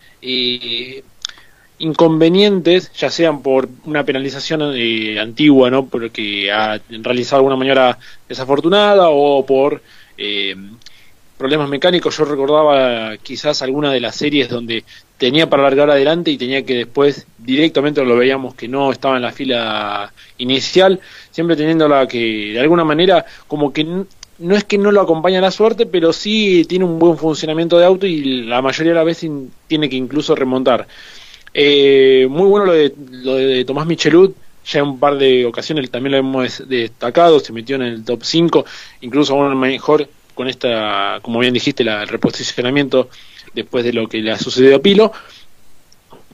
inconvenientes, 1.78 2.92
ya 2.94 3.10
sean 3.10 3.42
por 3.42 3.68
una 3.86 4.04
penalización 4.04 4.74
eh, 4.76 5.20
antigua, 5.20 5.70
¿no? 5.70 5.86
Porque 5.88 6.52
ha 6.52 6.80
realizado 6.90 7.38
alguna 7.38 7.56
maniobra 7.56 7.98
desafortunada 8.30 9.10
o 9.10 9.46
por 9.46 9.82
eh, 10.18 10.56
problemas 11.38 11.70
mecánicos. 11.70 12.18
Yo 12.18 12.26
recordaba 12.26 13.18
quizás 13.18 13.62
alguna 13.62 13.92
de 13.92 14.00
las 14.00 14.16
series 14.16 14.50
donde 14.50 14.86
tenía 15.18 15.50
para 15.50 15.64
largar 15.64 15.90
adelante 15.90 16.32
y 16.32 16.38
tenía 16.38 16.66
que 16.66 16.76
después 16.76 17.28
directamente 17.38 18.04
lo 18.04 18.18
veíamos 18.18 18.56
que 18.56 18.68
no 18.68 18.92
estaba 18.92 19.18
en 19.18 19.24
la 19.24 19.32
fila 19.32 20.14
inicial, 20.38 21.00
siempre 21.32 21.56
teniendo 21.56 21.88
la 21.88 22.08
que 22.08 22.54
de 22.54 22.60
alguna 22.60 22.86
manera 22.86 23.26
como 23.48 23.74
que 23.74 24.06
no 24.40 24.56
es 24.56 24.64
que 24.64 24.78
no 24.78 24.92
lo 24.92 25.02
acompaña 25.02 25.42
la 25.42 25.52
suerte, 25.52 25.86
pero 25.86 26.12
sí 26.14 26.66
tiene 26.68 26.86
un 26.86 27.00
buen 27.00 27.18
funcionamiento 27.18 27.78
de 27.78 27.86
auto 27.86 28.06
y 28.06 28.44
la 28.44 28.62
mayoría 28.62 28.92
de 28.92 28.98
las 28.98 29.06
veces 29.06 29.32
tiene 29.68 29.90
que 29.90 29.96
incluso 29.96 30.36
remontar. 30.36 30.88
Eh, 31.54 32.28
muy 32.30 32.48
bueno 32.48 32.66
lo 32.66 32.74
de, 32.74 32.94
lo 33.12 33.36
de 33.36 33.64
Tomás 33.64 33.88
Michelud, 33.88 34.32
ya 34.66 34.80
en 34.80 34.88
un 34.88 35.00
par 35.00 35.18
de 35.18 35.46
ocasiones 35.46 35.90
también 35.90 36.12
lo 36.12 36.18
hemos 36.18 36.68
destacado, 36.68 37.40
se 37.40 37.54
metió 37.54 37.78
en 37.78 37.84
el 37.84 38.04
top 38.04 38.24
5, 38.24 38.66
incluso 39.02 39.34
aún 39.34 39.58
mejor 39.58 40.08
con 40.34 40.50
esta, 40.50 41.20
como 41.22 41.40
bien 41.40 41.54
dijiste, 41.54 41.84
la, 41.84 42.02
el 42.02 42.10
reposicionamiento 42.10 43.10
después 43.54 43.86
de 43.86 43.94
lo 43.94 44.08
que 44.08 44.18
le 44.18 44.32
ha 44.32 44.38
sucedido 44.38 44.76
a 44.76 44.80
Pilo. 44.80 45.14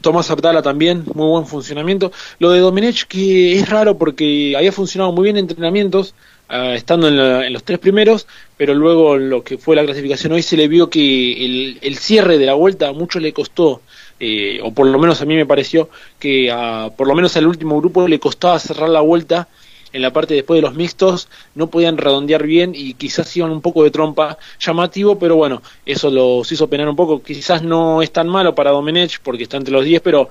Tomás 0.01 0.31
Abdala 0.31 0.63
también, 0.63 1.03
muy 1.13 1.27
buen 1.27 1.45
funcionamiento. 1.45 2.11
Lo 2.39 2.49
de 2.49 2.59
Domenech, 2.59 3.05
que 3.05 3.59
es 3.59 3.69
raro 3.69 3.99
porque 3.99 4.55
había 4.57 4.71
funcionado 4.71 5.11
muy 5.11 5.25
bien 5.25 5.37
en 5.37 5.47
entrenamientos, 5.47 6.15
ah, 6.51 6.75
estando 6.75 7.07
en, 7.07 7.51
los 7.51 7.63
tres 7.63 7.79
primeros, 7.79 8.27
pero 8.57 8.73
luego 8.75 9.17
lo 9.17 9.43
que 9.43 9.57
fue 9.57 9.75
la 9.75 9.83
clasificación 9.83 10.33
hoy 10.33 10.43
se 10.43 10.57
le 10.57 10.67
vio 10.67 10.89
que 10.89 11.45
el, 11.45 11.79
el 11.81 11.97
cierre 11.97 12.37
de 12.37 12.45
la 12.45 12.53
vuelta 12.53 12.91
mucho 12.91 13.19
le 13.19 13.33
costó 13.33 13.81
eh, 14.23 14.59
o 14.61 14.71
por 14.71 14.85
lo 14.85 14.99
menos 14.99 15.19
a 15.23 15.25
mí 15.25 15.35
me 15.35 15.47
pareció 15.47 15.89
que 16.19 16.53
por 16.95 17.07
lo 17.07 17.15
menos 17.15 17.35
al 17.37 17.47
último 17.47 17.79
grupo 17.81 18.07
le 18.07 18.19
costaba 18.19 18.59
cerrar 18.59 18.89
la 18.89 19.01
vuelta 19.01 19.47
en 19.93 20.03
la 20.03 20.13
parte 20.13 20.35
después 20.35 20.59
de 20.59 20.61
los 20.61 20.75
mixtos, 20.75 21.27
no 21.55 21.71
podían 21.71 21.97
redondear 21.97 22.45
bien 22.45 22.73
y 22.75 22.93
quizás 22.93 23.35
iban 23.35 23.49
un 23.49 23.61
poco 23.61 23.83
de 23.83 23.89
trompa 23.89 24.37
llamativo, 24.59 25.17
pero 25.17 25.35
bueno, 25.37 25.63
eso 25.87 26.11
los 26.11 26.49
hizo 26.51 26.67
penar 26.67 26.87
un 26.87 26.95
poco. 26.95 27.21
Quizás 27.23 27.63
no 27.63 28.01
es 28.03 28.11
tan 28.11 28.29
malo 28.29 28.53
para 28.53 28.71
Domenech 28.71 29.19
porque 29.21 29.43
está 29.43 29.57
entre 29.57 29.73
los 29.73 29.83
10, 29.83 30.01
pero 30.01 30.29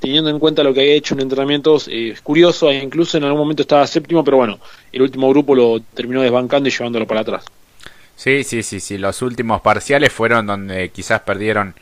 teniendo 0.00 0.30
en 0.30 0.38
cuenta 0.38 0.62
lo 0.62 0.74
que 0.74 0.80
había 0.80 0.94
hecho 0.94 1.14
en 1.14 1.20
entrenamientos, 1.20 1.88
eh, 1.88 2.10
es 2.10 2.20
curioso, 2.20 2.70
e 2.70 2.76
incluso 2.76 3.16
en 3.16 3.24
algún 3.24 3.40
momento 3.40 3.62
estaba 3.62 3.86
séptimo, 3.86 4.24
pero 4.24 4.36
bueno, 4.36 4.58
el 4.92 5.02
último 5.02 5.28
grupo 5.30 5.54
lo 5.54 5.80
terminó 5.94 6.22
desbancando 6.22 6.68
y 6.68 6.72
llevándolo 6.72 7.06
para 7.06 7.20
atrás. 7.20 7.44
Sí, 8.14 8.44
sí, 8.44 8.62
sí, 8.62 8.80
sí, 8.80 8.98
los 8.98 9.20
últimos 9.22 9.60
parciales 9.60 10.12
fueron 10.12 10.46
donde 10.46 10.88
quizás 10.88 11.20
perdieron 11.20 11.74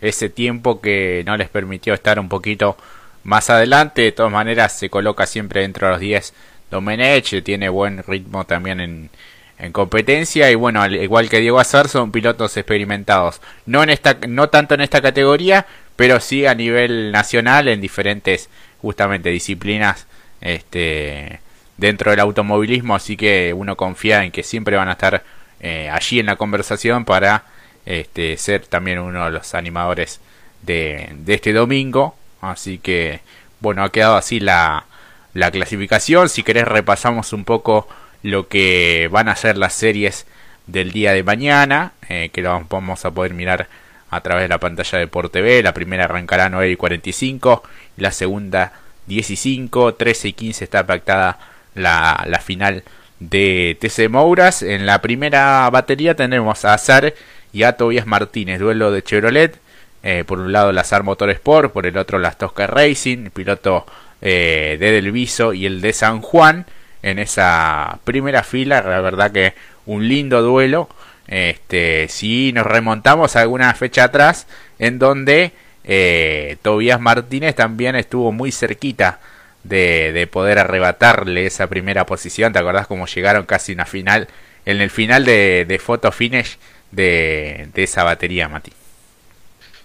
ese 0.00 0.28
tiempo 0.30 0.80
que 0.80 1.22
no 1.26 1.36
les 1.36 1.48
permitió 1.48 1.94
estar 1.94 2.18
un 2.18 2.28
poquito 2.28 2.76
más 3.24 3.50
adelante. 3.50 4.02
De 4.02 4.12
todas 4.12 4.32
maneras, 4.32 4.78
se 4.78 4.88
coloca 4.88 5.26
siempre 5.26 5.60
dentro 5.60 5.86
de 5.86 5.92
los 5.92 6.00
10 6.00 6.34
Domenech, 6.70 7.42
tiene 7.44 7.68
buen 7.68 8.02
ritmo 8.02 8.44
también 8.46 8.80
en, 8.80 9.10
en 9.58 9.72
competencia 9.72 10.50
y 10.50 10.54
bueno, 10.54 10.82
al 10.82 10.96
igual 10.96 11.28
que 11.28 11.38
Diego 11.38 11.60
Azar, 11.60 11.88
son 11.88 12.10
pilotos 12.10 12.56
experimentados. 12.56 13.40
No, 13.66 13.82
en 13.82 13.90
esta, 13.90 14.18
no 14.26 14.48
tanto 14.48 14.74
en 14.74 14.80
esta 14.80 15.00
categoría, 15.02 15.66
pero 15.96 16.20
sí 16.20 16.46
a 16.46 16.54
nivel 16.54 17.12
nacional 17.12 17.68
en 17.68 17.80
diferentes 17.80 18.48
justamente 18.80 19.30
disciplinas 19.30 20.06
este, 20.40 21.40
dentro 21.76 22.10
del 22.10 22.20
automovilismo, 22.20 22.94
así 22.94 23.16
que 23.16 23.52
uno 23.54 23.76
confía 23.76 24.24
en 24.24 24.32
que 24.32 24.42
siempre 24.42 24.76
van 24.76 24.88
a 24.88 24.92
estar 24.92 25.22
eh, 25.60 25.88
allí 25.90 26.18
en 26.18 26.26
la 26.26 26.36
conversación 26.36 27.04
para 27.04 27.44
este, 27.86 28.36
ser 28.36 28.66
también 28.66 28.98
uno 28.98 29.24
de 29.26 29.30
los 29.30 29.54
animadores 29.54 30.20
de, 30.62 31.10
de 31.12 31.34
este 31.34 31.52
domingo. 31.52 32.16
Así 32.40 32.78
que, 32.78 33.20
bueno, 33.60 33.84
ha 33.84 33.92
quedado 33.92 34.16
así 34.16 34.40
la, 34.40 34.86
la 35.34 35.50
clasificación. 35.50 36.28
Si 36.28 36.42
querés 36.42 36.66
repasamos 36.66 37.32
un 37.32 37.44
poco 37.44 37.88
lo 38.22 38.48
que 38.48 39.08
van 39.10 39.28
a 39.28 39.36
ser 39.36 39.56
las 39.56 39.74
series 39.74 40.26
del 40.66 40.92
día 40.92 41.12
de 41.12 41.22
mañana, 41.22 41.92
eh, 42.08 42.30
que 42.32 42.42
lo 42.42 42.64
vamos 42.68 43.04
a 43.04 43.10
poder 43.10 43.34
mirar 43.34 43.68
a 44.12 44.20
través 44.20 44.44
de 44.44 44.48
la 44.48 44.58
pantalla 44.58 44.98
de 44.98 45.06
Por 45.08 45.30
TV. 45.30 45.62
La 45.62 45.74
primera 45.74 46.04
arrancará 46.04 46.44
a 46.44 46.50
9 46.50 46.70
y 46.70 46.76
45, 46.76 47.62
la 47.96 48.12
segunda 48.12 48.74
15 49.08 49.68
13 49.96 50.28
y 50.28 50.32
15 50.34 50.64
está 50.64 50.86
pactada 50.86 51.38
la, 51.74 52.22
la 52.26 52.38
final 52.38 52.84
de 53.18 53.76
TC 53.80 54.10
Mouras. 54.10 54.62
En 54.62 54.84
la 54.84 55.00
primera 55.00 55.68
batería 55.70 56.14
tenemos 56.14 56.64
a 56.64 56.74
Azar 56.74 57.14
y 57.54 57.62
a 57.62 57.76
Tobias 57.76 58.06
Martínez, 58.06 58.60
duelo 58.60 58.92
de 58.92 59.02
Chevrolet. 59.02 59.58
Eh, 60.04 60.24
por 60.26 60.40
un 60.40 60.52
lado 60.52 60.72
Lazar 60.72 61.04
Motorsport, 61.04 61.72
por 61.72 61.86
el 61.86 61.96
otro 61.96 62.18
las 62.18 62.36
Tosca 62.36 62.66
Racing, 62.66 63.30
piloto 63.30 63.86
eh, 64.20 64.76
de 64.78 64.90
Delviso 64.90 65.52
y 65.52 65.64
el 65.64 65.80
de 65.80 65.92
San 65.92 66.20
Juan 66.20 66.66
en 67.02 67.18
esa 67.18 67.98
primera 68.04 68.42
fila. 68.42 68.82
La 68.82 69.00
verdad 69.00 69.30
que 69.30 69.54
un 69.86 70.06
lindo 70.06 70.42
duelo. 70.42 70.88
Este, 71.28 72.08
si 72.08 72.52
nos 72.52 72.66
remontamos 72.66 73.36
a 73.36 73.40
alguna 73.40 73.72
fecha 73.74 74.04
atrás, 74.04 74.46
en 74.78 74.98
donde 74.98 75.52
eh, 75.84 76.56
Tobias 76.62 77.00
Martínez 77.00 77.54
también 77.54 77.96
estuvo 77.96 78.32
muy 78.32 78.52
cerquita 78.52 79.20
de, 79.64 80.12
de, 80.12 80.26
poder 80.26 80.58
arrebatarle 80.58 81.46
esa 81.46 81.66
primera 81.68 82.06
posición. 82.06 82.52
¿Te 82.52 82.58
acordás 82.58 82.86
cómo 82.86 83.06
llegaron 83.06 83.46
casi 83.46 83.72
una 83.72 83.86
final? 83.86 84.28
En 84.64 84.80
el 84.80 84.90
final 84.90 85.24
de, 85.24 85.64
de 85.66 85.78
Photo 85.78 86.12
Finish 86.12 86.58
de, 86.92 87.68
esa 87.74 88.04
batería, 88.04 88.48
Mati. 88.48 88.72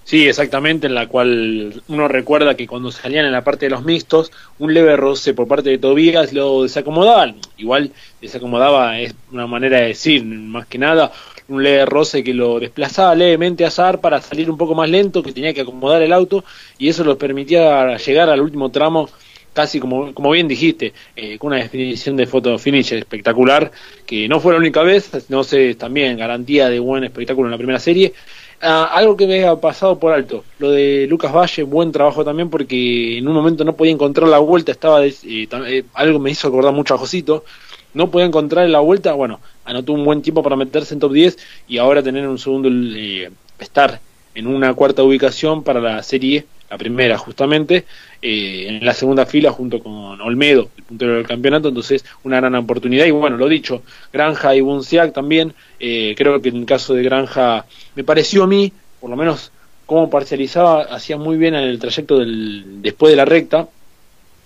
Sí, 0.07 0.25
exactamente, 0.25 0.87
en 0.87 0.95
la 0.95 1.07
cual 1.07 1.83
uno 1.89 2.07
recuerda 2.07 2.55
que 2.55 2.65
cuando 2.65 2.91
salían 2.93 3.25
en 3.25 3.33
la 3.33 3.43
parte 3.43 3.65
de 3.65 3.71
los 3.71 3.83
mixtos, 3.83 4.31
un 4.57 4.73
leve 4.73 4.95
roce 4.95 5.33
por 5.33 5.49
parte 5.49 5.69
de 5.69 5.79
Tobías 5.79 6.31
lo 6.31 6.63
desacomodaban. 6.63 7.35
Igual 7.57 7.91
desacomodaba 8.21 9.01
es 9.01 9.13
una 9.33 9.47
manera 9.47 9.81
de 9.81 9.87
decir, 9.87 10.23
más 10.23 10.65
que 10.65 10.77
nada, 10.77 11.11
un 11.49 11.61
leve 11.61 11.85
roce 11.85 12.23
que 12.23 12.33
lo 12.33 12.57
desplazaba 12.57 13.15
levemente 13.15 13.65
a 13.65 13.69
Zar 13.69 13.99
para 13.99 14.21
salir 14.21 14.49
un 14.49 14.57
poco 14.57 14.75
más 14.75 14.89
lento, 14.89 15.21
que 15.21 15.33
tenía 15.33 15.53
que 15.53 15.59
acomodar 15.59 16.01
el 16.01 16.13
auto, 16.13 16.45
y 16.77 16.87
eso 16.87 17.03
lo 17.03 17.17
permitía 17.17 17.97
llegar 17.97 18.29
al 18.29 18.39
último 18.39 18.71
tramo 18.71 19.09
casi 19.51 19.79
como, 19.79 20.13
como 20.13 20.29
bien 20.29 20.47
dijiste, 20.47 20.93
eh, 21.17 21.37
con 21.37 21.47
una 21.47 21.57
definición 21.61 22.15
de 22.15 22.27
foto 22.27 22.57
finish 22.59 22.93
espectacular, 22.93 23.71
que 24.05 24.29
no 24.29 24.39
fue 24.39 24.53
la 24.53 24.59
única 24.59 24.83
vez, 24.83 25.29
no 25.29 25.43
sé, 25.43 25.75
también 25.75 26.15
garantía 26.15 26.69
de 26.69 26.79
buen 26.79 27.03
espectáculo 27.03 27.47
en 27.47 27.51
la 27.51 27.57
primera 27.57 27.79
serie. 27.79 28.13
Ah, 28.59 28.85
algo 28.91 29.15
que 29.15 29.27
me 29.27 29.45
ha 29.45 29.55
pasado 29.57 29.99
por 29.99 30.11
alto, 30.13 30.43
lo 30.57 30.71
de 30.71 31.05
Lucas 31.07 31.31
Valle, 31.31 31.61
buen 31.61 31.91
trabajo 31.91 32.25
también 32.25 32.49
porque 32.49 33.19
en 33.19 33.27
un 33.27 33.35
momento 33.35 33.63
no 33.63 33.75
podía 33.75 33.91
encontrar 33.91 34.27
la 34.27 34.39
vuelta, 34.39 34.71
estaba 34.71 35.05
eh, 35.05 35.13
eh, 35.23 35.83
algo 35.93 36.17
me 36.17 36.31
hizo 36.31 36.47
acordar 36.47 36.73
mucho 36.73 36.95
a 36.95 36.97
Josito, 36.97 37.45
no 37.93 38.09
podía 38.09 38.25
encontrar 38.25 38.67
la 38.67 38.79
vuelta, 38.79 39.13
bueno, 39.13 39.41
anotó 39.63 39.93
un 39.93 40.03
buen 40.03 40.23
tiempo 40.23 40.41
para 40.41 40.55
meterse 40.55 40.95
en 40.95 40.99
top 40.99 41.11
10 41.13 41.37
y 41.67 41.77
ahora 41.77 42.01
tener 42.01 42.27
un 42.27 42.39
segundo, 42.39 42.67
eh, 42.71 43.29
estar 43.59 44.01
en 44.33 44.47
una 44.47 44.73
cuarta 44.73 45.03
ubicación 45.03 45.61
para 45.63 45.79
la 45.79 46.01
Serie 46.01 46.47
la 46.69 46.77
primera 46.77 47.17
justamente, 47.17 47.85
eh, 48.21 48.65
en 48.67 48.85
la 48.85 48.93
segunda 48.93 49.25
fila 49.25 49.51
junto 49.51 49.79
con 49.79 50.19
Olmedo, 50.19 50.69
el 50.77 50.83
puntero 50.83 51.15
del 51.15 51.27
campeonato, 51.27 51.69
entonces 51.69 52.03
una 52.23 52.37
gran 52.37 52.55
oportunidad. 52.55 53.05
Y 53.05 53.11
bueno, 53.11 53.37
lo 53.37 53.47
dicho, 53.47 53.83
Granja 54.11 54.55
y 54.55 54.61
Bunciac 54.61 55.13
también, 55.13 55.53
eh, 55.79 56.13
creo 56.17 56.41
que 56.41 56.49
en 56.49 56.57
el 56.57 56.65
caso 56.65 56.93
de 56.93 57.03
Granja 57.03 57.65
me 57.95 58.03
pareció 58.03 58.43
a 58.43 58.47
mí, 58.47 58.71
por 58.99 59.09
lo 59.09 59.15
menos 59.15 59.51
como 59.85 60.09
parcializaba, 60.09 60.83
hacía 60.83 61.17
muy 61.17 61.37
bien 61.37 61.55
en 61.55 61.63
el 61.63 61.79
trayecto 61.79 62.19
del, 62.19 62.81
después 62.81 63.11
de 63.11 63.17
la 63.17 63.25
recta, 63.25 63.69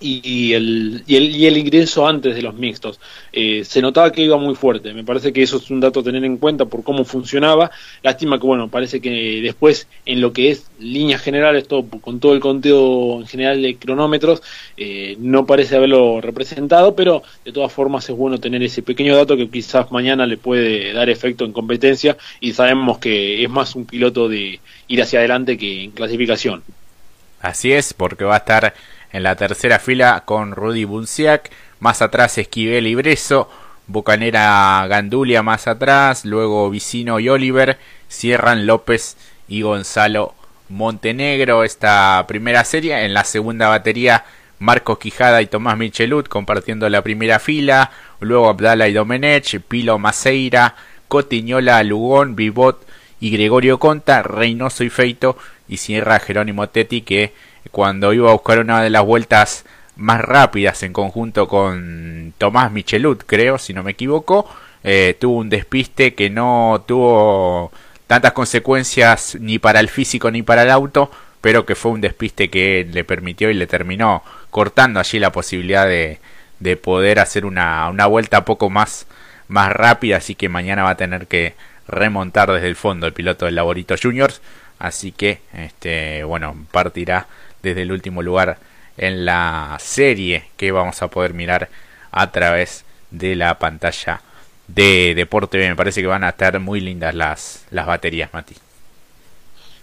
y, 0.02 0.52
el, 0.52 1.04
y, 1.06 1.16
el, 1.16 1.36
y 1.36 1.46
el 1.46 1.56
ingreso 1.56 2.06
antes 2.06 2.34
de 2.34 2.42
los 2.42 2.54
mixtos. 2.54 2.98
Eh, 3.32 3.64
se 3.64 3.80
notaba 3.80 4.10
que 4.12 4.22
iba 4.22 4.36
muy 4.36 4.54
fuerte. 4.54 4.92
Me 4.92 5.04
parece 5.04 5.32
que 5.32 5.42
eso 5.42 5.58
es 5.58 5.70
un 5.70 5.80
dato 5.80 6.00
a 6.00 6.02
tener 6.02 6.24
en 6.24 6.38
cuenta 6.38 6.64
por 6.64 6.82
cómo 6.82 7.04
funcionaba. 7.04 7.70
Lástima 8.02 8.38
que, 8.38 8.46
bueno, 8.46 8.68
parece 8.68 9.00
que 9.00 9.40
después, 9.42 9.86
en 10.04 10.20
lo 10.20 10.32
que 10.32 10.50
es 10.50 10.66
líneas 10.78 11.22
generales, 11.22 11.68
todo, 11.68 11.84
con 12.00 12.20
todo 12.20 12.34
el 12.34 12.40
conteo 12.40 13.20
en 13.20 13.26
general 13.26 13.62
de 13.62 13.76
cronómetros, 13.76 14.42
eh, 14.76 15.16
no 15.18 15.46
parece 15.46 15.76
haberlo 15.76 16.20
representado, 16.20 16.94
pero 16.94 17.22
de 17.44 17.52
todas 17.52 17.72
formas 17.72 18.08
es 18.08 18.16
bueno 18.16 18.38
tener 18.38 18.62
ese 18.62 18.82
pequeño 18.82 19.16
dato 19.16 19.36
que 19.36 19.48
quizás 19.48 19.90
mañana 19.92 20.26
le 20.26 20.36
puede 20.36 20.92
dar 20.92 21.08
efecto 21.08 21.44
en 21.44 21.52
competencia 21.52 22.16
y 22.40 22.52
sabemos 22.52 22.98
que 22.98 23.42
es 23.42 23.50
más 23.50 23.74
un 23.74 23.86
piloto 23.86 24.28
de 24.28 24.60
ir 24.88 25.02
hacia 25.02 25.20
adelante 25.20 25.56
que 25.56 25.84
en 25.84 25.90
clasificación. 25.92 26.62
Así 27.40 27.72
es, 27.72 27.92
porque 27.92 28.24
va 28.24 28.34
a 28.34 28.38
estar 28.38 28.72
en 29.12 29.22
la 29.22 29.36
tercera 29.36 29.78
fila 29.78 30.22
con 30.24 30.52
Rudy 30.52 30.84
Bunciac, 30.84 31.50
más 31.80 32.02
atrás 32.02 32.38
Esquivel 32.38 32.86
y 32.86 32.94
Breso, 32.94 33.48
Bucanera 33.86 34.86
Gandulia 34.88 35.42
más 35.42 35.66
atrás, 35.66 36.24
luego 36.24 36.70
Vicino 36.70 37.20
y 37.20 37.28
Oliver, 37.28 37.78
cierran 38.08 38.66
López 38.66 39.16
y 39.48 39.62
Gonzalo 39.62 40.34
Montenegro. 40.68 41.64
Esta 41.64 42.24
primera 42.26 42.64
serie, 42.64 43.04
en 43.04 43.12
la 43.12 43.24
segunda 43.24 43.68
batería 43.68 44.24
Marco 44.58 44.98
Quijada 44.98 45.42
y 45.42 45.46
Tomás 45.46 45.76
Michelut 45.76 46.28
compartiendo 46.28 46.88
la 46.88 47.02
primera 47.02 47.38
fila, 47.38 47.90
luego 48.20 48.48
Abdala 48.48 48.88
y 48.88 48.92
Domenech, 48.92 49.60
Pilo 49.60 49.98
Maceira, 49.98 50.76
Cotiñola, 51.08 51.82
Lugón, 51.82 52.36
Vivot 52.36 52.86
y 53.20 53.30
Gregorio 53.30 53.78
Conta, 53.78 54.22
Reynoso 54.22 54.84
y 54.84 54.90
Feito 54.90 55.36
y 55.68 55.78
cierra 55.78 56.20
Jerónimo 56.20 56.68
Tetti 56.68 57.02
que 57.02 57.34
cuando 57.70 58.12
iba 58.12 58.28
a 58.28 58.32
buscar 58.32 58.58
una 58.58 58.82
de 58.82 58.90
las 58.90 59.04
vueltas 59.04 59.64
más 59.96 60.20
rápidas 60.20 60.82
en 60.82 60.92
conjunto 60.92 61.48
con 61.48 62.34
Tomás 62.38 62.72
Michelut, 62.72 63.24
creo, 63.26 63.58
si 63.58 63.72
no 63.72 63.82
me 63.82 63.92
equivoco, 63.92 64.48
eh, 64.84 65.16
tuvo 65.20 65.38
un 65.38 65.48
despiste 65.48 66.14
que 66.14 66.30
no 66.30 66.82
tuvo 66.86 67.72
tantas 68.06 68.32
consecuencias 68.32 69.36
ni 69.40 69.58
para 69.58 69.80
el 69.80 69.88
físico 69.88 70.30
ni 70.30 70.42
para 70.42 70.62
el 70.62 70.70
auto, 70.70 71.10
pero 71.40 71.66
que 71.66 71.74
fue 71.74 71.92
un 71.92 72.00
despiste 72.00 72.50
que 72.50 72.86
le 72.90 73.04
permitió 73.04 73.50
y 73.50 73.54
le 73.54 73.66
terminó 73.66 74.22
cortando 74.50 75.00
allí 75.00 75.18
la 75.18 75.32
posibilidad 75.32 75.86
de, 75.86 76.18
de 76.60 76.76
poder 76.76 77.18
hacer 77.18 77.44
una, 77.44 77.88
una 77.88 78.06
vuelta 78.06 78.44
poco 78.44 78.70
más, 78.70 79.06
más 79.48 79.72
rápida, 79.72 80.18
así 80.18 80.34
que 80.34 80.48
mañana 80.48 80.84
va 80.84 80.90
a 80.90 80.96
tener 80.96 81.26
que 81.26 81.54
remontar 81.88 82.50
desde 82.50 82.68
el 82.68 82.76
fondo 82.76 83.06
el 83.06 83.12
piloto 83.12 83.46
del 83.46 83.56
Laborito 83.56 83.94
Juniors, 84.00 84.40
así 84.78 85.12
que 85.12 85.40
este 85.52 86.24
bueno 86.24 86.56
partirá 86.70 87.26
desde 87.62 87.82
el 87.82 87.92
último 87.92 88.22
lugar 88.22 88.58
en 88.96 89.24
la 89.24 89.76
serie 89.80 90.44
que 90.56 90.72
vamos 90.72 91.02
a 91.02 91.08
poder 91.08 91.34
mirar 91.34 91.68
a 92.10 92.30
través 92.30 92.84
de 93.10 93.34
la 93.36 93.58
pantalla 93.58 94.20
de 94.68 95.14
Deporte 95.14 95.58
Me 95.58 95.76
parece 95.76 96.00
que 96.00 96.06
van 96.06 96.24
a 96.24 96.30
estar 96.30 96.58
muy 96.60 96.80
lindas 96.80 97.14
las, 97.14 97.66
las 97.70 97.86
baterías, 97.86 98.32
Mati. 98.32 98.54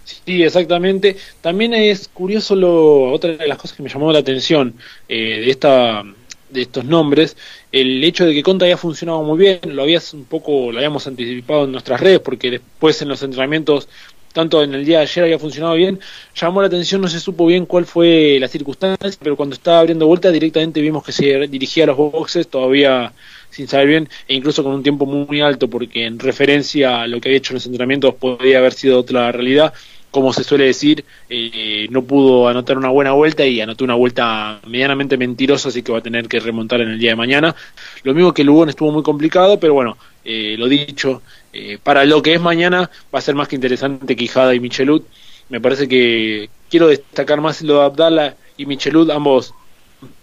Sí, 0.04 0.44
exactamente. 0.44 1.18
También 1.42 1.74
es 1.74 2.08
curioso 2.08 2.56
lo, 2.56 3.12
otra 3.12 3.32
de 3.32 3.48
las 3.48 3.58
cosas 3.58 3.78
que 3.78 3.84
me 3.84 3.90
llamó 3.90 4.12
la 4.12 4.20
atención 4.20 4.74
eh, 5.08 5.42
de 5.42 5.52
esta 5.52 6.04
de 6.50 6.64
estos 6.64 6.86
nombres, 6.86 7.38
el 7.72 8.04
hecho 8.04 8.26
de 8.26 8.34
que 8.34 8.44
Conta 8.44 8.66
haya 8.66 8.78
funcionado 8.78 9.22
muy 9.24 9.38
bien, 9.38 9.60
lo 9.66 9.84
habías 9.84 10.14
un 10.14 10.26
poco, 10.26 10.72
lo 10.72 10.80
habíamos 10.80 11.06
anticipado 11.08 11.66
en 11.66 11.72
nuestras 11.72 12.00
redes, 12.00 12.20
porque 12.20 12.52
después 12.52 13.02
en 13.02 13.10
los 13.10 13.22
entrenamientos 13.22 13.88
tanto 14.34 14.64
en 14.64 14.74
el 14.74 14.86
día 14.86 14.98
de 14.98 15.04
ayer 15.04 15.24
había 15.26 15.40
funcionado 15.40 15.76
bien, 15.76 16.00
llamó 16.36 16.62
la 16.62 16.68
atención, 16.68 17.02
no 17.02 17.08
se 17.08 17.20
supo 17.20 17.46
bien 17.46 17.66
cuál 17.66 17.86
fue 17.86 18.38
la 18.40 18.48
circunstancia, 18.48 19.10
pero 19.22 19.36
cuando 19.36 19.56
estaba 19.56 19.80
abriendo 19.80 20.08
vueltas 20.08 20.34
directamente 20.34 20.82
vimos 20.82 21.04
que 21.04 21.12
se 21.12 21.48
dirigía 21.48 21.86
a 21.86 21.88
los 21.88 21.98
boxes, 21.98 22.48
todavía 22.48 23.12
sin 23.50 23.68
saber 23.68 23.88
bien, 23.88 24.10
e 24.28 24.36
incluso 24.36 24.64
con 24.64 24.74
un 24.74 24.84
tiempo 24.84 25.06
muy 25.06 25.42
alto, 25.42 25.70
porque 25.70 26.06
en 26.06 26.20
referencia 26.20 27.02
a 27.02 27.08
lo 27.08 27.20
que 27.20 27.30
había 27.30 27.38
hecho 27.38 27.54
en 27.54 27.56
los 27.56 27.66
entrenamientos 27.66 28.16
podría 28.16 28.60
haber 28.60 28.74
sido 28.74 29.00
otra 29.00 29.32
realidad, 29.32 29.74
como 30.12 30.34
se 30.34 30.44
suele 30.44 30.66
decir, 30.66 31.06
eh, 31.30 31.88
no 31.92 32.04
pudo 32.04 32.48
anotar 32.48 32.78
una 32.78 32.90
buena 32.90 33.12
vuelta 33.12 33.46
y 33.46 33.62
anotó 33.62 33.84
una 33.84 33.94
vuelta 33.94 34.60
medianamente 34.66 35.18
mentirosa, 35.18 35.70
así 35.70 35.84
que 35.84 35.92
va 35.92 36.00
a 36.00 36.04
tener 36.04 36.28
que 36.28 36.40
remontar 36.40 36.82
en 36.82 36.90
el 36.90 37.00
día 37.00 37.12
de 37.12 37.16
mañana. 37.16 37.56
Lo 38.04 38.14
mismo 38.14 38.34
que 38.34 38.44
Lugón 38.44 38.70
estuvo 38.70 38.92
muy 38.92 39.04
complicado, 39.04 39.60
pero 39.60 39.76
bueno, 39.76 39.98
eh, 40.26 40.56
lo 40.58 40.68
dicho, 40.68 41.22
eh, 41.54 41.78
para 41.82 42.06
lo 42.06 42.22
que 42.22 42.34
es 42.34 42.42
mañana 42.42 42.90
va 43.14 43.20
a 43.20 43.22
ser 43.22 43.36
más 43.36 43.48
que 43.48 43.56
interesante 43.56 44.16
Quijada 44.16 44.54
y 44.54 44.60
Michelut. 44.60 45.06
Me 45.50 45.60
parece 45.60 45.88
que 45.88 46.50
quiero 46.70 46.88
destacar 46.88 47.42
más 47.42 47.62
lo 47.62 47.80
de 47.80 47.86
Abdala 47.86 48.36
y 48.58 48.66
Michelut, 48.66 49.10
ambos 49.10 49.54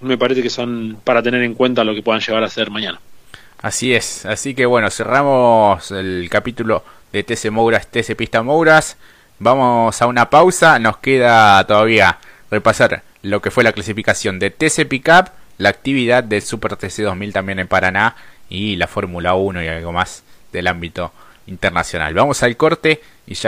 me 0.01 0.17
parece 0.17 0.43
que 0.43 0.51
son 0.51 0.99
para 1.05 1.23
tener 1.23 1.43
en 1.43 1.55
cuenta 1.55 1.85
lo 1.85 1.95
que 1.95 2.03
puedan 2.03 2.21
llegar 2.21 2.43
a 2.43 2.49
ser 2.49 2.71
mañana. 2.71 3.01
Así 3.61 3.95
es, 3.95 4.27
así 4.27 4.55
que 4.55 4.67
bueno, 4.67 4.91
cerramos 4.91 5.91
el 5.91 6.29
capítulo 6.31 6.85
de 7.13 7.25
TC 7.25 7.51
Mouras, 7.51 7.89
TC 7.91 8.15
Pista 8.17 8.43
Mouras. 8.43 8.97
Vamos 9.39 10.01
a 10.01 10.07
una 10.07 10.31
pausa, 10.31 10.79
nos 10.79 10.99
queda 10.99 11.67
todavía 11.67 12.19
repasar 12.51 13.03
lo 13.23 13.43
que 13.43 13.51
fue 13.51 13.65
la 13.65 13.73
clasificación 13.73 14.39
de 14.39 14.51
TC 14.51 14.87
Pickup, 14.87 15.31
la 15.59 15.71
actividad 15.71 16.23
del 16.23 16.43
Super 16.43 16.77
TC 16.77 17.03
2000 17.03 17.33
también 17.33 17.59
en 17.59 17.67
Paraná 17.67 18.17
y 18.49 18.77
la 18.77 18.87
Fórmula 18.87 19.35
1 19.35 19.63
y 19.63 19.69
algo 19.69 19.93
más 19.93 20.23
del 20.53 20.67
ámbito 20.67 21.13
internacional. 21.47 22.15
Vamos 22.15 22.43
al 22.43 22.57
corte 22.57 23.01
y 23.27 23.35
ya 23.35 23.45